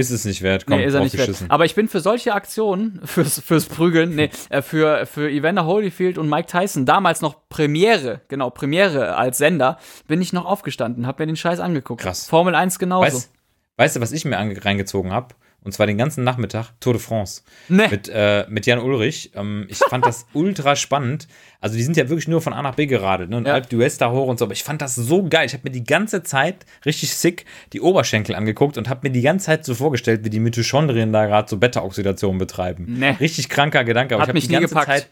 [0.00, 1.44] Ist es nicht wert, komm, nee, ist er nicht wert.
[1.48, 6.16] Aber ich bin für solche Aktionen, fürs, fürs Prügeln, nee, äh, für, für Evander Holyfield
[6.16, 9.78] und Mike Tyson, damals noch Premiere, genau, Premiere als Sender,
[10.08, 12.00] bin ich noch aufgestanden, hab mir den Scheiß angeguckt.
[12.00, 12.26] Krass.
[12.26, 13.04] Formel 1 genauso.
[13.04, 13.30] Weißt,
[13.76, 15.34] weißt du, was ich mir reingezogen habe?
[15.62, 17.42] Und zwar den ganzen Nachmittag Tour de France.
[17.68, 17.88] Nee.
[17.88, 19.30] Mit, äh, mit Jan Ulrich.
[19.34, 21.28] Ähm, ich fand das ultra spannend.
[21.60, 23.28] Also, die sind ja wirklich nur von A nach B geradelt.
[23.28, 23.36] Ne?
[23.36, 23.52] Und Ja.
[23.54, 24.46] Alp d'Huez da hoch und so.
[24.46, 25.44] Aber ich fand das so geil.
[25.46, 27.44] Ich habe mir die ganze Zeit richtig sick
[27.74, 31.26] die Oberschenkel angeguckt und habe mir die ganze Zeit so vorgestellt, wie die Mitochondrien da
[31.26, 32.86] gerade so Beta-Oxidation betreiben.
[32.98, 33.10] Nee.
[33.20, 34.14] Richtig kranker Gedanke.
[34.14, 34.86] Aber Hat ich habe mich die ganze gepackt.
[34.86, 35.08] Zeit.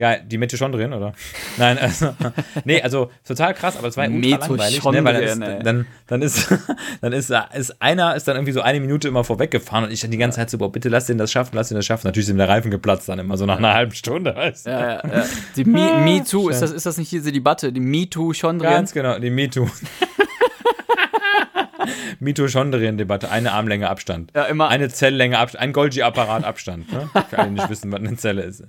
[0.00, 1.12] Ja, die Mitochondrien, oder?
[1.56, 2.16] Nein, also,
[2.64, 5.04] nee, also total krass, aber es war ultra langweilig, ne?
[5.04, 6.54] Weil dann ist, dann, dann ist,
[7.00, 10.10] dann ist, ist einer ist dann irgendwie so eine Minute immer vorweggefahren und ich dann
[10.10, 12.08] die ganze Zeit so, boah, bitte lass den das schaffen, lass den das schaffen.
[12.08, 14.70] Natürlich sind der Reifen geplatzt dann immer so nach einer halben Stunde, weißt du?
[14.70, 15.24] Ja, ja, ja.
[15.54, 17.72] Die Me, Me Too, ist das, ist das nicht diese Debatte?
[17.72, 18.70] Die Me Too schon drin?
[18.70, 19.68] Ganz genau, die MeToo.
[22.20, 24.32] Mitochondrien-Debatte, eine Armlänge Abstand.
[24.34, 24.68] Ja, immer.
[24.68, 26.92] Eine Zelllänge Abstand, ein Golgi-Apparat Abstand.
[26.92, 27.08] Ne?
[27.30, 28.62] Für alle, die nicht wissen, was eine Zelle ist.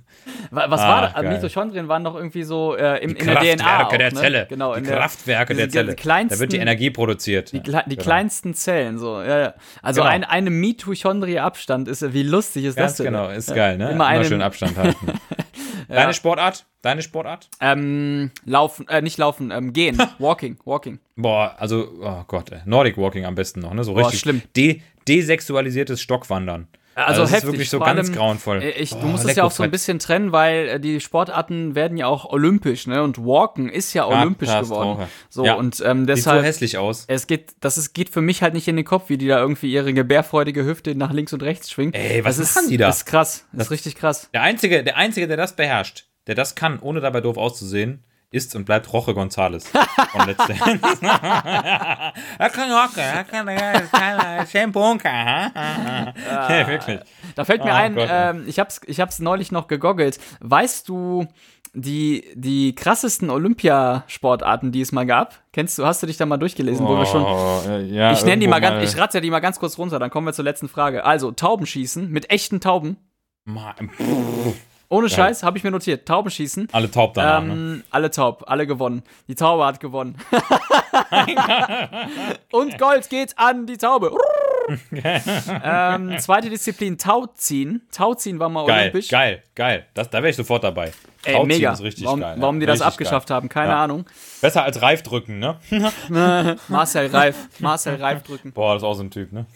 [0.50, 1.42] Wa- Was Ah, war das?
[1.42, 3.54] Mitochondrien waren doch irgendwie so äh, im, Die in der DNA.
[3.64, 4.20] Kraftwerke Auch, der ne?
[4.20, 4.46] Zelle.
[4.48, 6.26] Genau, die in der, Kraftwerke diese der Zelle.
[6.28, 7.52] da wird die Energie produziert.
[7.52, 8.02] Die, die Genau.
[8.02, 9.54] kleinsten Zellen, so, ja, ja.
[9.82, 10.12] Also Genau.
[10.12, 13.06] ein, eine Mitochondrie-Abstand ist, wie lustig ist Ganz das denn?
[13.06, 13.84] genau, ist geil, ne?
[13.84, 15.06] Immer Immer, eine- schön Abstand halten.
[15.88, 16.66] Deine Sportart?
[16.86, 17.48] Deine Sportart?
[17.60, 20.00] Ähm, laufen, äh, nicht laufen, ähm, gehen.
[20.20, 21.00] walking, walking.
[21.16, 22.60] Boah, also, oh Gott, ey.
[22.64, 23.82] Nordic Walking am besten noch, ne?
[23.82, 24.42] So Boah, richtig schlimm.
[24.56, 26.68] De desexualisiertes Stockwandern.
[26.94, 27.44] Also, das heftig.
[27.48, 28.62] ist wirklich so vor ganz allem, grauenvoll.
[28.62, 31.00] äh, Ich, du Oh, musst es ja auch so ein bisschen trennen, weil äh, die
[31.00, 33.02] Sportarten werden ja auch olympisch, ne?
[33.02, 34.80] Und Walken ist ja olympisch Katastrophe.
[34.92, 35.08] geworden.
[35.28, 35.54] So, Ja.
[35.56, 36.44] und ähm, Sieht so deshalb.
[36.44, 37.04] hässlich aus.
[37.08, 39.38] es geht, das ist, geht für mich halt nicht in den Kopf, wie die da
[39.38, 41.92] irgendwie ihre gebärfreudige Hüfte nach links und rechts schwingen.
[41.92, 42.86] Ey, was das ist, machen die da?
[42.86, 43.44] Das ist krass.
[43.52, 44.30] Das ist richtig krass.
[44.32, 48.56] Der Einzige, der Einzige, der das beherrscht, der das kann, ohne dabei doof auszusehen, ist
[48.56, 50.80] und bleibt Roche Gonzales von Let's Dance.
[51.02, 55.08] er kann rocken, er kann, er kann schön bunker.
[55.54, 57.00] Ja, wirklich.
[57.36, 60.18] Da fällt mir Oh ein, Gott, ähm, ich hab's, ich hab's neulich noch gegoggelt.
[60.40, 61.26] Weißt du,
[61.72, 65.34] die, die krassesten Olympiasportarten, die es mal gab?
[65.52, 67.22] Kennst du, hast du dich da mal durchgelesen, wo wir schon.
[67.24, 69.78] Oh, äh, ja, Ich nenne die irgendwo mal ganz, ich ratze die mal ganz kurz
[69.78, 71.04] runter, dann kommen wir zur letzten Frage.
[71.04, 72.96] Also, Taubenschießen mit echten Tauben.
[73.44, 73.74] Mal-
[74.88, 76.06] Ohne Scheiß, habe ich mir notiert.
[76.06, 76.68] Taubenschießen.
[76.72, 77.52] Alle taub danach, ne?
[77.52, 79.02] Ähm, alle taub, alle gewonnen.
[79.26, 80.16] Die Taube hat gewonnen.
[82.52, 84.12] Und Gold geht an die Taube.
[84.92, 87.86] ähm, zweite Disziplin, Tauziehen.
[87.92, 89.08] Tauziehen war mal Geil, olympisch.
[89.08, 89.86] geil, geil.
[89.94, 90.92] Das, da wäre ich sofort dabei.
[91.24, 91.72] Ey, Tauziehen mega.
[91.72, 92.36] ist richtig warum, geil.
[92.38, 93.84] warum die das abgeschafft haben, keine Ja.
[93.84, 94.04] Ahnung.
[94.04, 94.14] Geil.
[94.40, 95.58] Besser als Reif drücken, ne?
[96.68, 98.52] Marcel Reif, Marcel Reif drücken.
[98.52, 99.46] Boah, das ist auch so ein Typ, ne?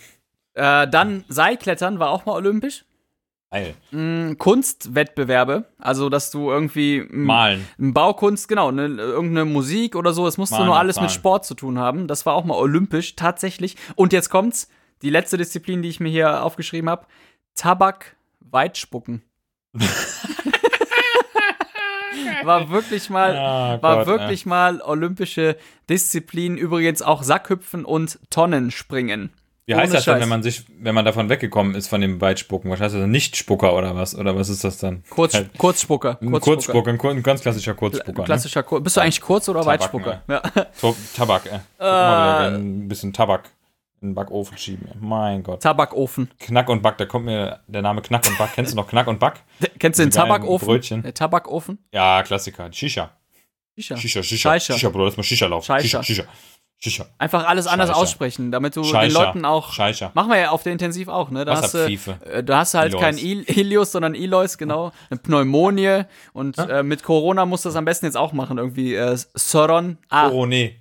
[0.54, 2.84] Äh, dann Seilklettern war auch mal olympisch.
[3.52, 3.74] Geil.
[3.90, 7.66] Mm, Kunstwettbewerbe, also dass du irgendwie Malen.
[7.78, 11.14] Baukunst, genau, ne, irgendeine Musik oder so, es musste Malen nur alles mit malen.
[11.14, 12.06] Sport zu tun haben.
[12.06, 13.76] Das war auch mal olympisch, tatsächlich.
[13.96, 14.68] Und jetzt kommt's,
[15.02, 17.06] die letzte Disziplin, die ich mir hier aufgeschrieben habe:
[17.56, 19.22] Tabak, Weitspucken.
[22.44, 25.56] war wirklich mal, Ah, war Gott, wirklich mal olympische
[25.88, 26.56] Disziplin.
[26.56, 29.30] Übrigens auch Sackhüpfen und Tonnenspringen.
[29.76, 30.22] Wie heißt das dann, Scheiß.
[30.22, 32.70] wenn man sich, wenn man davon weggekommen ist von dem Weitspucken?
[32.70, 33.06] Was heißt das?
[33.06, 34.14] Nicht-Spucker oder was?
[34.14, 35.02] Oder was ist das dann?
[35.10, 36.18] Kurz, Halt, Kurzspucker.
[36.20, 38.24] ein Kurzspucker, ein, kur- ein ganz klassischer Kurzspucker.
[38.24, 40.22] Klassischer Kur Bist du eigentlich Kurz- oder Tabaken, Weitspucker?
[40.28, 40.42] Ja.
[40.54, 40.66] Ne?
[40.80, 41.58] To- Tabak, äh.
[41.78, 43.50] Gerne ein bisschen Tabak
[44.02, 44.88] in den Backofen schieben.
[44.98, 45.62] Mein Gott.
[45.62, 46.30] Tabakofen.
[46.38, 48.50] Knack und Back, da kommt mir der Name Knack und Back.
[48.54, 49.42] Kennst du noch Knack und Back?
[49.78, 50.66] Kennst du den Tabakofen?
[50.66, 51.02] Brötchen.
[51.02, 51.78] Der Tabakofen?
[51.92, 52.72] Ja, Klassiker.
[52.72, 53.10] Shisha.
[53.76, 53.96] Shisha.
[53.96, 54.58] Shisha, Shisha.
[54.58, 55.80] Shisha, Bruder, lass mal Shisha laufen.
[55.80, 56.24] Shisha, Shisha.
[56.82, 57.04] Shisha.
[57.18, 58.00] Einfach alles anders Scheischer.
[58.00, 59.26] aussprechen, damit du den Scheischer.
[59.26, 59.70] Leuten auch.
[59.72, 60.12] Scheischer.
[60.14, 61.44] Machen wir ja auf der Intensiv auch, ne?
[61.44, 63.00] Da hast, du, äh, da hast du halt Ileus.
[63.02, 64.90] kein Il Ilius, sondern Ileus, genau.
[65.10, 66.04] Eine Pneumonie.
[66.32, 68.56] Und äh, mit Corona musst du das am besten jetzt auch machen.
[68.56, 70.28] Irgendwie äh, Soron A.
[70.30, 70.72] Corone.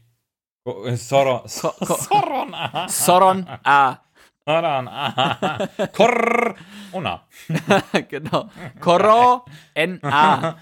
[0.64, 1.41] Co- äh, Soron.
[1.62, 2.54] Ko- ko- Soron.
[2.54, 2.88] aha.
[2.88, 4.00] Soron A.
[4.45, 4.88] Soron.
[4.88, 5.68] aha.
[5.93, 7.22] Corona.
[8.10, 8.50] genau.
[8.80, 9.43] Coro
[9.74, 10.56] N A.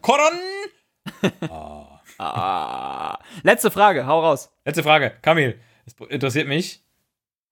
[0.00, 0.32] Koron.
[2.20, 3.18] Ah.
[3.42, 4.50] Letzte Frage, hau raus.
[4.66, 5.12] Letzte Frage.
[5.22, 6.82] Kamil, es interessiert mich.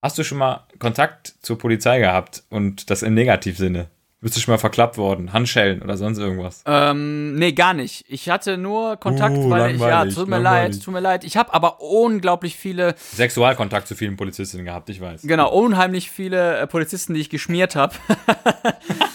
[0.01, 3.87] Hast du schon mal Kontakt zur Polizei gehabt und das im Negativsinne?
[4.21, 5.31] Bist du schon mal verklappt worden?
[5.31, 6.61] Handschellen oder sonst irgendwas?
[6.65, 8.03] Ähm, nee, gar nicht.
[8.09, 10.75] Ich hatte nur Kontakt, Uh, weil ich, ja, tut mir langweilig.
[10.75, 11.23] leid, tut mir leid.
[11.23, 15.21] Ich habe aber unglaublich viele Sexualkontakt zu vielen Polizistinnen gehabt, ich weiß.
[15.23, 17.95] Genau, unheimlich viele äh, Polizisten, die ich geschmiert habe.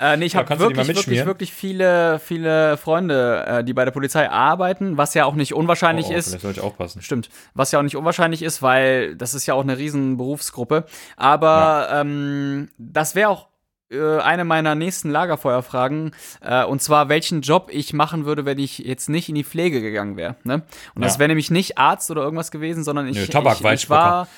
[0.00, 3.92] äh, nee, ich Ja, habe wirklich, wirklich, wirklich viele, viele Freunde, äh, die bei der
[3.92, 6.28] Polizei arbeiten, was ja auch nicht unwahrscheinlich Oh, oh, ist.
[6.28, 7.02] Vielleicht sollte ich aufpassen.
[7.02, 7.28] Stimmt.
[7.54, 10.84] Was ja auch nicht unwahrscheinlich ist, weil das ist ja auch eine riesen Berufsgruppe.
[11.16, 13.48] Aber ähm, das wäre auch
[13.92, 16.12] äh, eine meiner nächsten Lagerfeuerfragen.
[16.40, 19.80] Äh, und zwar, welchen Job ich machen würde, wenn ich jetzt nicht in die Pflege
[19.80, 20.36] gegangen wäre.
[20.44, 20.62] Ne?
[20.94, 21.18] Und das Ja.
[21.20, 24.00] wäre nämlich nicht Arzt oder irgendwas gewesen, sondern ich, Nö, ich, ich Tabakweitspucker.
[24.00, 24.28] war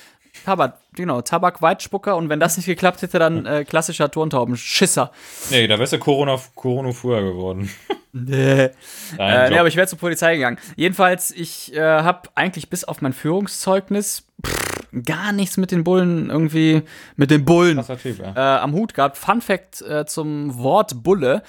[0.45, 5.11] Tabak, genau, Tabak-Weitspucker und wenn das nicht geklappt hätte, dann äh, klassischer Turntauben-Schisser.
[5.51, 7.69] Nee, da wärst du Corona, Corona früher geworden.
[8.15, 8.69] Nee.
[9.17, 10.59] Äh, nee, aber ich wäre zur Polizei gegangen.
[10.75, 16.29] Jedenfalls, ich äh, habe eigentlich bis auf mein Führungszeugnis pff, gar nichts mit den Bullen
[16.29, 16.83] irgendwie,
[17.15, 18.33] mit den Bullen typ, ja.
[18.35, 19.17] äh, am Hut gehabt.
[19.17, 21.41] Fun Fact äh, zum Wort Bulle.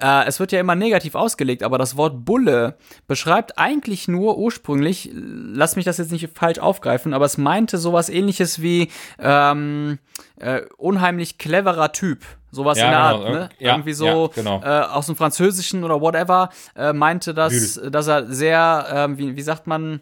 [0.00, 2.76] Äh, es wird ja immer negativ ausgelegt, aber das Wort Bulle
[3.06, 8.08] beschreibt eigentlich nur ursprünglich, lass mich das jetzt nicht falsch aufgreifen, aber es meinte sowas
[8.08, 8.88] ähnliches wie
[9.18, 9.98] ähm,
[10.36, 12.24] äh, unheimlich cleverer Typ.
[12.54, 13.48] Sowas Ja, in der genau, Art, ne?
[13.60, 14.60] ja, Irgendwie so ja, genau.
[14.62, 19.42] äh, aus dem Französischen oder whatever, äh, meinte das, dass er sehr, ähm, wie, wie
[19.42, 20.00] sagt man,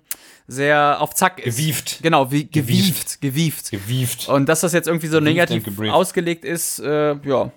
[0.49, 1.57] sehr auf Zack ist.
[1.59, 2.03] Gewieft.
[2.03, 3.21] Genau, wie Gewieft.
[3.21, 3.71] gewieft, gewieft.
[3.71, 4.29] Gewieft.
[4.29, 7.53] Und dass das jetzt irgendwie so Gewieft negativ ausgelegt ist, äh, ja,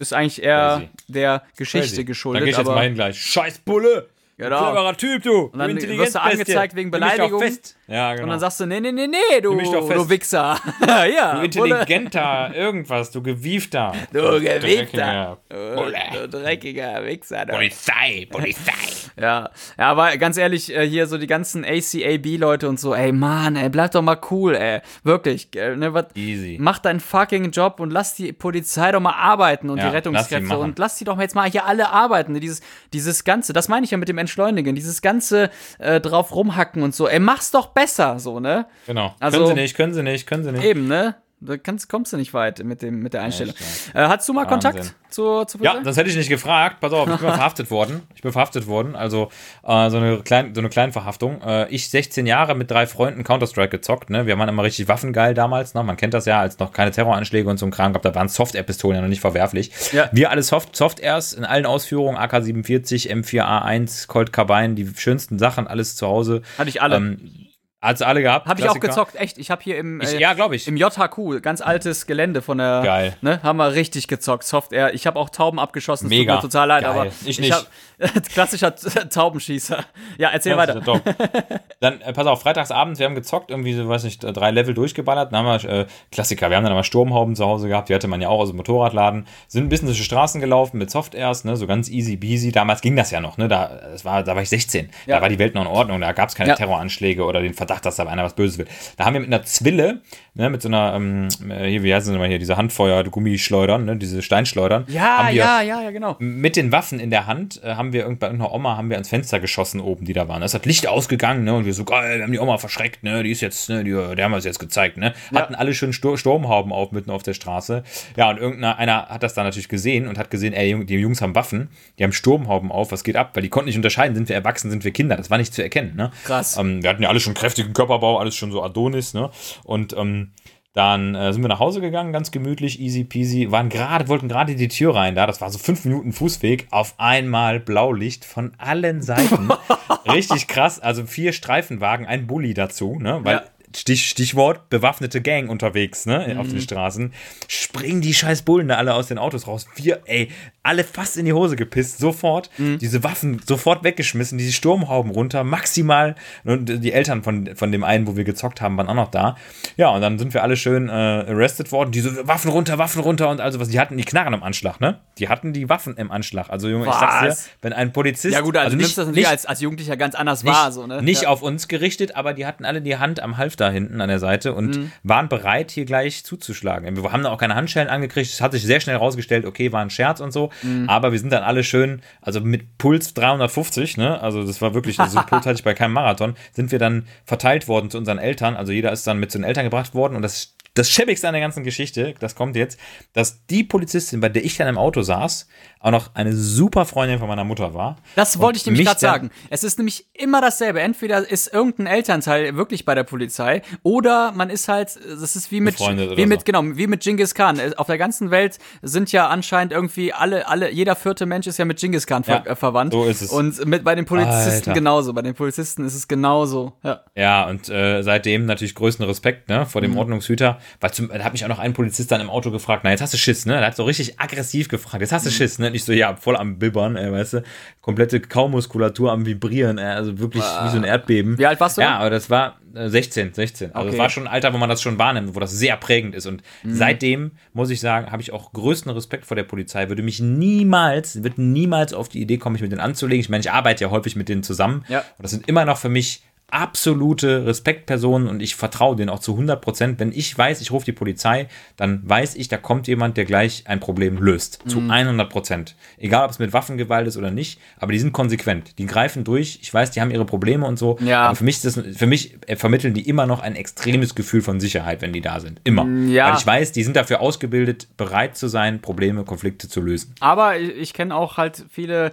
[0.00, 0.90] ist eigentlich eher Crazy.
[1.08, 2.04] der Geschichte Crazy.
[2.04, 2.40] geschuldet.
[2.40, 3.20] Dann geh ich jetzt aber meinen gleich.
[3.20, 4.08] Scheiß Bulle!
[4.36, 4.58] Genau.
[4.58, 5.38] Cleverer Typ, du!
[5.52, 7.40] Und dann du wirst du angezeigt wegen Beleidigung.
[7.40, 7.76] fest.
[7.90, 8.24] Ja, genau.
[8.24, 10.56] Und dann sagst du, nee, nee, nee, nee, du, du Wichser.
[10.86, 13.92] ja, du intelligenter, irgendwer, du gewiefter.
[14.12, 15.38] Du Dreckiger Gewichser.
[15.48, 15.98] Bulle.
[16.14, 17.46] Du dreckiger Wichser.
[17.46, 17.52] Du.
[17.52, 18.72] Polizei, Polizei.
[19.20, 23.56] Ja, ja, aber ganz ehrlich, äh, hier so die ganzen ACAB-Leute und so, ey, Mann,
[23.56, 24.80] ey, bleib doch mal cool, ey.
[25.02, 26.06] Wirklich, äh, ne, was.
[26.14, 26.56] Easy.
[26.58, 29.96] Mach deinen fucking Job und lass die Polizei doch mal arbeiten und Ja, die lass
[29.96, 30.60] Rettungskräfte machen.
[30.60, 32.38] und lass die doch mal jetzt mal hier alle arbeiten.
[32.40, 32.62] Dieses,
[32.94, 36.94] dieses Ganze, das meine ich ja mit dem Entschleunigen, dieses ganze äh, drauf rumhacken und
[36.94, 37.06] so.
[37.06, 38.66] Ey, mach's doch besser, so, ne?
[38.86, 39.14] Genau.
[39.20, 40.64] Also- können sie nicht, können sie nicht, können sie nicht.
[40.64, 41.16] Eben, ne?
[41.42, 43.54] Da kannst, kommst du nicht weit mit, dem, mit der Einstellung.
[43.54, 44.72] Echt, Äh, hast du mal Wahnsinn.
[44.72, 46.80] Kontakt zur, zur Ja, das hätte ich nicht gefragt.
[46.80, 48.02] Pass auf, ich bin mal verhaftet worden.
[48.14, 48.94] Ich bin verhaftet worden.
[48.94, 49.30] Also
[49.66, 51.40] äh, so eine kleine, so eine Kleinverhaftung.
[51.40, 54.10] Äh, ich 16 Jahre mit drei Freunden Counter-Strike gezockt.
[54.10, 54.26] Ne?
[54.26, 55.72] Wir waren immer richtig waffengeil damals.
[55.72, 55.82] Ne?
[55.82, 58.02] Man kennt das ja, als noch keine Terroranschläge und so ein Kram gab.
[58.02, 59.70] Da waren Soft-Air-Pistolen ja noch nicht verwerflich.
[59.92, 60.10] Ja.
[60.12, 62.18] Wir alle Soft, Soft-Airs in allen Ausführungen.
[62.18, 66.42] AK-47, M4A1, Colt Carbine, die schönsten Sachen, alles zu Hause.
[66.58, 66.96] Hatte ich alle.
[66.96, 67.46] Ähm,
[67.82, 68.46] Hat's alle gehabt.
[68.46, 69.38] Habe ich auch gezockt, echt.
[69.38, 70.68] Ich habe hier im, Ich, äh, ja, glaube ich.
[70.68, 72.82] im JHQ, ganz altes Gelände von der.
[72.84, 73.16] Geil.
[73.22, 74.44] Ne, haben wir richtig gezockt.
[74.44, 74.92] Software.
[74.92, 76.04] Ich habe auch Tauben abgeschossen.
[76.06, 76.34] es Mega.
[76.34, 76.90] Tut mir total leid, Geil.
[76.92, 77.52] aber Ich nicht.
[77.52, 77.66] hab-
[78.32, 79.84] klassischer Taubenschießer.
[80.18, 80.82] Ja, erzähl Ja, weiter.
[80.82, 81.02] top.
[81.80, 85.32] Dann, äh, pass auf, freitagsabends, wir haben gezockt, irgendwie, so, weiß nicht, drei Level durchgeballert.
[85.32, 88.08] Dann haben wir, äh, Klassiker, wir haben dann aber Sturmhauben zu Hause gehabt, die hatte
[88.08, 89.26] man ja auch aus dem Motorradladen.
[89.48, 92.52] Sind ein bisschen durch die Straßen gelaufen mit Softairs, ne, so ganz easy peasy.
[92.52, 94.90] Damals ging das ja noch, ne, da, das war, da war ich 16.
[95.06, 95.16] Ja.
[95.16, 96.56] Da war die Welt noch in Ordnung, da gab es keine Ja.
[96.56, 98.66] Terroranschläge oder den Verdacht, dass da einer was Böses will.
[98.96, 100.00] Da haben wir mit einer Zwille,
[100.34, 103.84] ne, mit so einer, ähm, äh, hier, wie heißt es nochmal hier, diese Handfeuer, Gummischleudern,
[103.84, 104.84] ne, diese Steinschleudern.
[104.88, 106.16] Ja, ja, ja, ja, genau.
[106.18, 108.96] mit den Waffen in der Hand äh, haben wir irgend- bei irgendeiner Oma haben wir
[108.96, 110.42] ans Fenster geschossen oben, die da waren.
[110.42, 111.54] Es hat Licht ausgegangen, ne?
[111.54, 113.22] Und wir so geil, wir haben die Oma verschreckt, ne?
[113.22, 113.84] Die ist jetzt, ne?
[113.84, 115.12] Die, der haben wir es jetzt gezeigt, ne?
[115.34, 117.82] Hatten alle schön Stur Sturmhauben auf mitten auf der Straße.
[118.16, 121.20] Ja, und irgendeiner einer hat das dann natürlich gesehen und hat gesehen, ey, die Jungs
[121.22, 121.68] haben Waffen,
[121.98, 123.30] die haben Sturmhauben auf, was geht ab?
[123.34, 125.16] Weil die konnten nicht unterscheiden, sind wir erwachsen, sind wir Kinder.
[125.16, 126.10] Das war nicht zu erkennen, ne?
[126.24, 126.56] Krass.
[126.56, 129.30] Ähm, wir hatten ja alle schon kräftigen Körperbau, alles schon so Adonis, ne?
[129.64, 130.30] Und ähm,
[130.72, 134.54] dann äh, sind wir nach Hause gegangen, ganz gemütlich, easy peasy, waren gerade, wollten gerade
[134.54, 139.02] die Tür rein da, das war so fünf Minuten Fußweg, auf einmal Blaulicht von allen
[139.02, 139.48] Seiten.
[140.10, 143.20] Richtig krass, also vier Streifenwagen, ein Bulli dazu, ne?
[143.22, 143.42] Weil Ja.
[143.74, 147.12] Stich, Stichwort bewaffnete Gang unterwegs, ne, auf den Straßen.
[147.46, 149.66] Springen die scheiß Bullen da alle aus den Autos raus.
[149.76, 150.28] Wir, ey,
[150.62, 152.50] alle fast in die Hose gepisst, sofort.
[152.58, 156.16] Diese Waffen sofort weggeschmissen, diese Sturmhauben runter, maximal.
[156.44, 159.36] Und die Eltern von, von dem einen, wo wir gezockt haben, waren auch noch da.
[159.76, 161.92] Ja, und dann sind wir alle schön äh, arrested worden.
[161.92, 163.68] Diese Waffen runter, Waffen runter und also was.
[163.68, 165.00] Die hatten die Knarren im Anschlag, ne?
[165.18, 166.50] Die hatten die Waffen im Anschlag.
[166.50, 167.44] Also, Junge, ich sag's Was?
[167.44, 168.34] dir, wenn ein Polizist.
[168.34, 170.86] Ja, gut, also, du nimmst das nicht, als, als Jugendlicher ganz anders nicht, wahr, so,
[170.86, 171.02] ne?
[171.02, 171.28] nicht ja.
[171.28, 174.54] auf uns gerichtet, aber die hatten alle die Hand am Halfter hinten an der Seite
[174.54, 174.92] und Mhm.
[175.02, 176.96] waren bereit, hier gleich zuzuschlagen.
[176.96, 178.30] Wir haben da auch keine Handschellen angekriegt.
[178.30, 180.50] Es hat sich sehr schnell rausgestellt, okay, war ein Scherz und so.
[180.62, 180.88] Mhm.
[180.88, 184.20] Aber wir sind dann alle schön, also mit Puls 350, ne?
[184.22, 187.68] Also das war wirklich, also Puls hatte ich bei keinem Marathon, sind wir dann verteilt
[187.68, 188.56] worden zu unseren Eltern.
[188.56, 191.34] Also jeder ist dann mit zu den Eltern gebracht worden und das das Schäbigste an
[191.34, 192.78] der ganzen Geschichte, das kommt jetzt,
[193.12, 195.46] dass die Polizistin, bei der ich dann im Auto saß,
[195.82, 197.96] auch noch eine super Freundin von meiner Mutter war.
[198.14, 199.30] Das wollte ich nämlich gerade sagen.
[199.48, 200.80] Es ist nämlich immer dasselbe.
[200.80, 205.60] Entweder ist irgendein Elternteil wirklich bei der Polizei oder man ist halt, das ist wie
[205.60, 206.44] mit, wie mit, so.
[206.44, 207.58] genau, wie mit Genghis Khan.
[207.76, 211.64] Auf der ganzen Welt sind ja anscheinend irgendwie alle, alle, jeder vierte Mensch ist ja
[211.64, 212.92] mit Genghis Khan ver Ja, äh, verwandt.
[212.92, 213.30] so ist es.
[213.30, 214.72] Und mit, bei den Polizisten Alter.
[214.74, 215.12] genauso.
[215.14, 216.74] Bei den Polizisten ist es genauso.
[216.82, 217.00] Ja.
[217.16, 219.84] Ja, und äh, seitdem natürlich größten Respekt ne, vor Mhm.
[219.86, 220.58] dem Ordnungshüter.
[220.80, 223.00] Weil zum, da hat mich auch noch ein Polizist dann im Auto gefragt, na, jetzt
[223.00, 223.54] hast du Schiss, ne?
[223.54, 225.28] Der hat so richtig aggressiv gefragt, jetzt hast Mhm.
[225.30, 225.70] du Schiss, ne?
[225.70, 227.42] Nicht so, ja, voll am Bibbern, äh, weißt du,
[227.80, 231.38] komplette Kaumuskulatur am Vibrieren, äh, also wirklich wie so ein Erdbeben.
[231.38, 231.82] Wie alt warst du?
[231.82, 233.74] Ja, aber das war äh, 16, 16.
[233.74, 233.96] Also Okay.
[233.96, 236.26] es war schon ein Alter, wo man das schon wahrnimmt, wo das sehr prägend ist.
[236.26, 236.74] Und Mhm.
[236.74, 239.88] seitdem, muss ich sagen, habe ich auch größten Respekt vor der Polizei.
[239.88, 243.20] Würde mich niemals, wird niemals auf die Idee kommen, mich mit denen anzulegen.
[243.20, 244.84] Ich meine, ich arbeite ja häufig mit denen zusammen.
[244.88, 244.98] Ja.
[245.00, 249.32] Und das sind immer noch für mich absolute Respektpersonen und ich vertraue denen auch zu
[249.32, 250.00] 100 Prozent.
[250.00, 253.64] Wenn ich weiß, ich rufe die Polizei, dann weiß ich, da kommt jemand, der gleich
[253.66, 254.60] ein Problem löst.
[254.66, 255.76] Zu 100 Prozent.
[255.98, 258.78] Egal, ob es mit Waffengewalt ist oder nicht, aber die sind konsequent.
[258.78, 259.58] Die greifen durch.
[259.62, 260.98] Ich weiß, die haben ihre Probleme und so.
[261.00, 261.26] Ja.
[261.26, 264.60] Aber für mich, das, für mich äh, vermitteln die immer noch ein extremes Gefühl von
[264.60, 265.60] Sicherheit, wenn die da sind.
[265.64, 265.86] Immer.
[266.08, 266.28] Ja.
[266.28, 270.14] Weil ich weiß, die sind dafür ausgebildet, bereit zu sein, Probleme, Konflikte zu lösen.
[270.20, 272.12] Aber ich, ich kenne auch halt viele,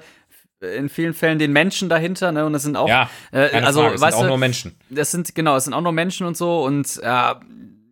[0.62, 2.46] in vielen Fällen den Menschen dahinter, ne?
[2.46, 4.76] Und das sind auch, Ja, äh, also Frage, es sind weißt auch du, nur Menschen.
[4.90, 7.34] das sind genau, es sind auch nur Menschen und so und äh,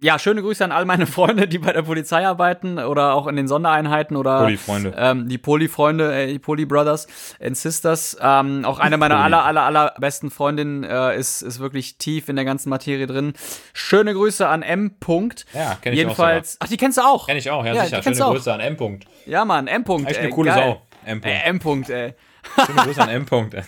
[0.02, 3.36] ja, schöne Grüße an all meine Freunde, die bei der Polizei arbeiten oder auch in
[3.36, 4.94] den Sondereinheiten oder Poli-Freunde.
[4.96, 7.08] Ähm, die Poli-Freunde, äh, die Poli-Brothers
[7.42, 8.18] and Sisters.
[8.22, 12.36] Ähm, auch eine meiner aller, aller, aller besten Freundinnen äh, ist, ist wirklich tief in
[12.36, 13.34] der ganzen Materie drin.
[13.74, 14.96] Schöne Grüße an M.
[15.02, 15.46] -Punkt.
[15.54, 17.28] Ja, kenn ich Jedenfalls, ach, die kennst du auch.
[17.28, 18.04] Kenn ich auch, ja, Ja, sicher.
[18.04, 18.34] Schöne auch.
[18.34, 18.76] Grüße an M.
[18.76, 19.04] -Punkt.
[19.26, 19.84] Ja, Mann, M.
[19.84, 20.78] -Punkt, Echt ey, eine coole geil.
[21.04, 21.10] Sau.
[21.10, 21.22] M.
[21.22, 21.26] -Punkt.
[21.26, 21.58] Äh, M.
[21.60, 22.14] -Punkt, ey.
[22.66, 23.26] Schöne Grüße an M.
[23.26, 23.64] -Punkt.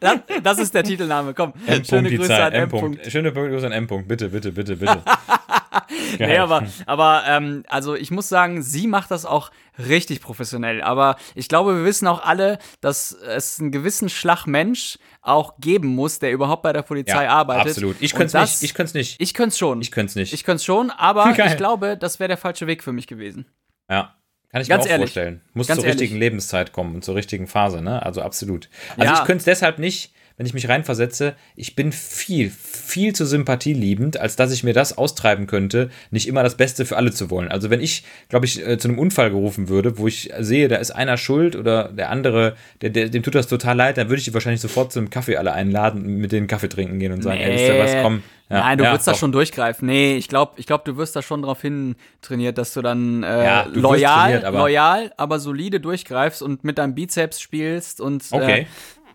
[0.00, 1.52] Das, das ist der Titelname, komm.
[1.66, 1.84] M.
[1.84, 2.68] Schöne die Grüße an M.
[2.68, 3.10] -Punkt.
[3.10, 3.86] Schöne Grüße an M.
[3.86, 4.06] -Punkt.
[4.06, 5.02] Bitte, bitte, bitte, bitte.
[6.18, 10.82] Nee, aber, aber ähm, also ich muss sagen, sie macht das auch richtig professionell.
[10.82, 15.88] Aber ich glaube, wir wissen auch alle, dass es einen gewissen Schlag Mensch auch geben
[15.88, 17.72] muss, der überhaupt bei der Polizei ja, arbeitet.
[17.72, 17.96] Absolut.
[18.00, 18.70] Ich könnte es nicht.
[18.70, 19.20] Ich könnte es nicht.
[19.20, 19.80] Ich könnte es schon.
[19.80, 20.32] Ich könnte es nicht.
[20.32, 21.48] Ich könnte es schon, aber Geil.
[21.50, 23.46] ich glaube, das wäre der falsche Weg für mich gewesen.
[23.90, 24.14] Ja.
[24.56, 25.10] Kann ich Ganz mir auch ehrlich.
[25.12, 25.40] vorstellen.
[25.52, 26.00] Muss Ganz zur ehrlich.
[26.00, 28.02] richtigen Lebenszeit kommen und zur richtigen Phase, ne?
[28.02, 28.70] Also absolut.
[28.96, 29.18] Also Ja.
[29.20, 34.18] ich könnte es deshalb nicht, wenn ich mich reinversetze, ich bin viel, viel zu sympathieliebend,
[34.18, 37.48] als dass ich mir das austreiben könnte, nicht immer das Beste für alle zu wollen.
[37.48, 40.76] Also wenn ich, glaube ich, äh, zu einem Unfall gerufen würde, wo ich sehe, da
[40.76, 44.18] ist einer schuld oder der andere, der, der, dem tut das total leid, dann würde
[44.20, 47.12] ich die wahrscheinlich sofort zu einem Kaffee alle einladen und mit denen Kaffee trinken gehen
[47.12, 48.22] und sagen, ey, wisst ihr was, komm.
[48.48, 49.18] Ja, Nein, du ja, wirst da doch.
[49.18, 49.86] schon durchgreifen.
[49.86, 53.24] Nee, ich glaube, ich glaub, du wirst da schon drauf hin trainiert, dass du dann
[53.24, 58.00] äh, Ja, du loyal, trainiert, aber- loyal, aber solide durchgreifst und mit deinem Bizeps spielst
[58.00, 58.66] und Okay.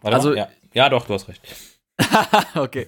[0.02, 0.50] Warte also- ja.
[0.74, 1.42] ja, doch, du hast recht.
[2.56, 2.86] Okay.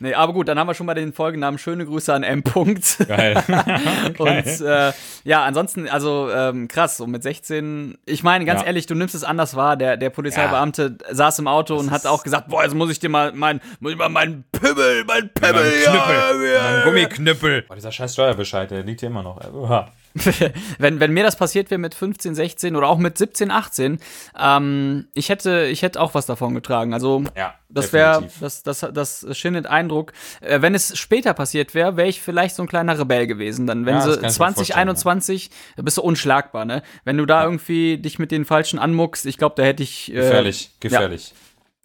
[0.00, 1.58] nee, aber gut, dann haben wir schon mal den Folgennamen.
[1.58, 2.42] Schöne Grüße an M.
[2.42, 2.98] Punkt.
[3.08, 3.42] Geil.
[4.18, 4.92] Und äh,
[5.24, 8.66] ja, ansonsten, also ähm, krass, so mit 16, ich meine, ganz Ja.
[8.68, 9.76] ehrlich, du nimmst es anders wahr.
[9.76, 13.08] Der, der Polizeibeamte saß im Auto und hat auch gesagt, boah, jetzt muss ich dir
[13.08, 16.52] mal mein, muss ich mal meinen Pimmel, mein Pimmel, Mein Knüppel.
[16.54, 17.62] ja, Mein Gummiknüppel.
[17.62, 19.40] Boah, dieser scheiß Steuerbescheid, der liegt hier immer noch.
[19.52, 19.88] Uha.
[20.78, 23.98] wenn, wenn mir das passiert wäre mit 15, 16 oder auch mit 17, 18,
[24.38, 26.94] ähm, ich hätte, ich hätte auch was davon getragen.
[26.94, 30.12] Also Ja, das wäre, das, das, das schindet Eindruck.
[30.40, 33.66] Äh, wenn es später passiert wäre, wäre ich vielleicht so ein kleiner Rebell gewesen.
[33.66, 36.82] Dann, wenn Ja, sie kann ich mir vorstellen, 2021, da bist du unschlagbar, ne?
[37.04, 40.10] Wenn du da irgendwie dich mit den Falschen anmuckst, ich glaube, da hätte ich.
[40.10, 41.34] Äh, Gefährlich, gefährlich.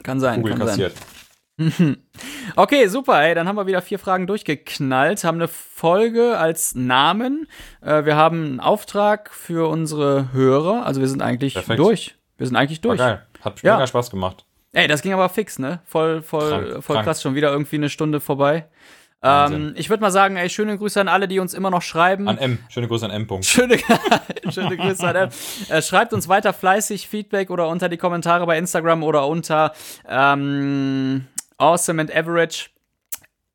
[0.04, 0.92] Kann sein, Kugel kann sein.
[2.56, 7.48] Okay, super, ey, dann haben wir wieder vier Fragen durchgeknallt, haben eine Folge als Namen.
[7.82, 11.80] Äh, wir haben einen Auftrag für unsere Hörer, also wir sind eigentlich Perfekt.
[11.80, 12.16] durch.
[12.38, 13.00] Wir sind eigentlich War durch.
[13.00, 13.26] geil.
[13.42, 13.76] Hat Ja.
[13.76, 14.46] mega Spaß gemacht.
[14.74, 15.80] Ey, das ging aber fix, ne?
[15.86, 17.06] Voll, voll, Krank, voll krank.
[17.06, 18.68] krass, schon wieder irgendwie eine Stunde vorbei.
[19.24, 22.28] Ähm, ich würde mal sagen, ey, schöne Grüße an alle, die uns immer noch schreiben.
[22.28, 22.58] An M.
[22.70, 23.28] Schöne Grüße an M.
[23.28, 23.46] Punkt.
[23.46, 23.78] Schöne,
[24.50, 25.34] schöne Grüße an App.
[25.70, 29.74] Äh, schreibt uns weiter fleißig Feedback oder unter die Kommentare bei Instagram oder unter
[30.10, 31.28] ähm,
[31.62, 32.72] awesome and average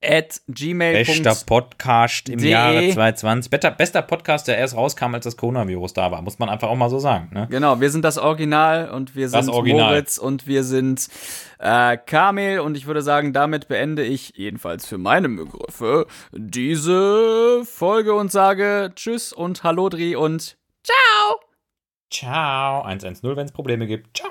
[0.02, 1.04] at gmail.
[1.04, 2.50] Bester Podcast im De.
[2.50, 3.50] Jahre 2020.
[3.50, 6.22] Bester, bester Podcast, der erst rauskam, als das Coronavirus da war.
[6.22, 7.30] Muss man einfach auch mal so sagen.
[7.32, 7.48] Ne?
[7.50, 9.46] Genau, wir sind das Original und wir sind.
[9.46, 11.09] Moritz und wir sind
[11.59, 18.14] äh, Kamil und ich würde sagen, damit beende ich jedenfalls für meine Begriffe diese Folge
[18.14, 21.40] und sage Tschüss und Hallo Dri und Ciao!
[22.11, 22.82] Ciao.
[22.82, 24.16] 110, wenn es Probleme gibt.
[24.16, 24.30] Ciao.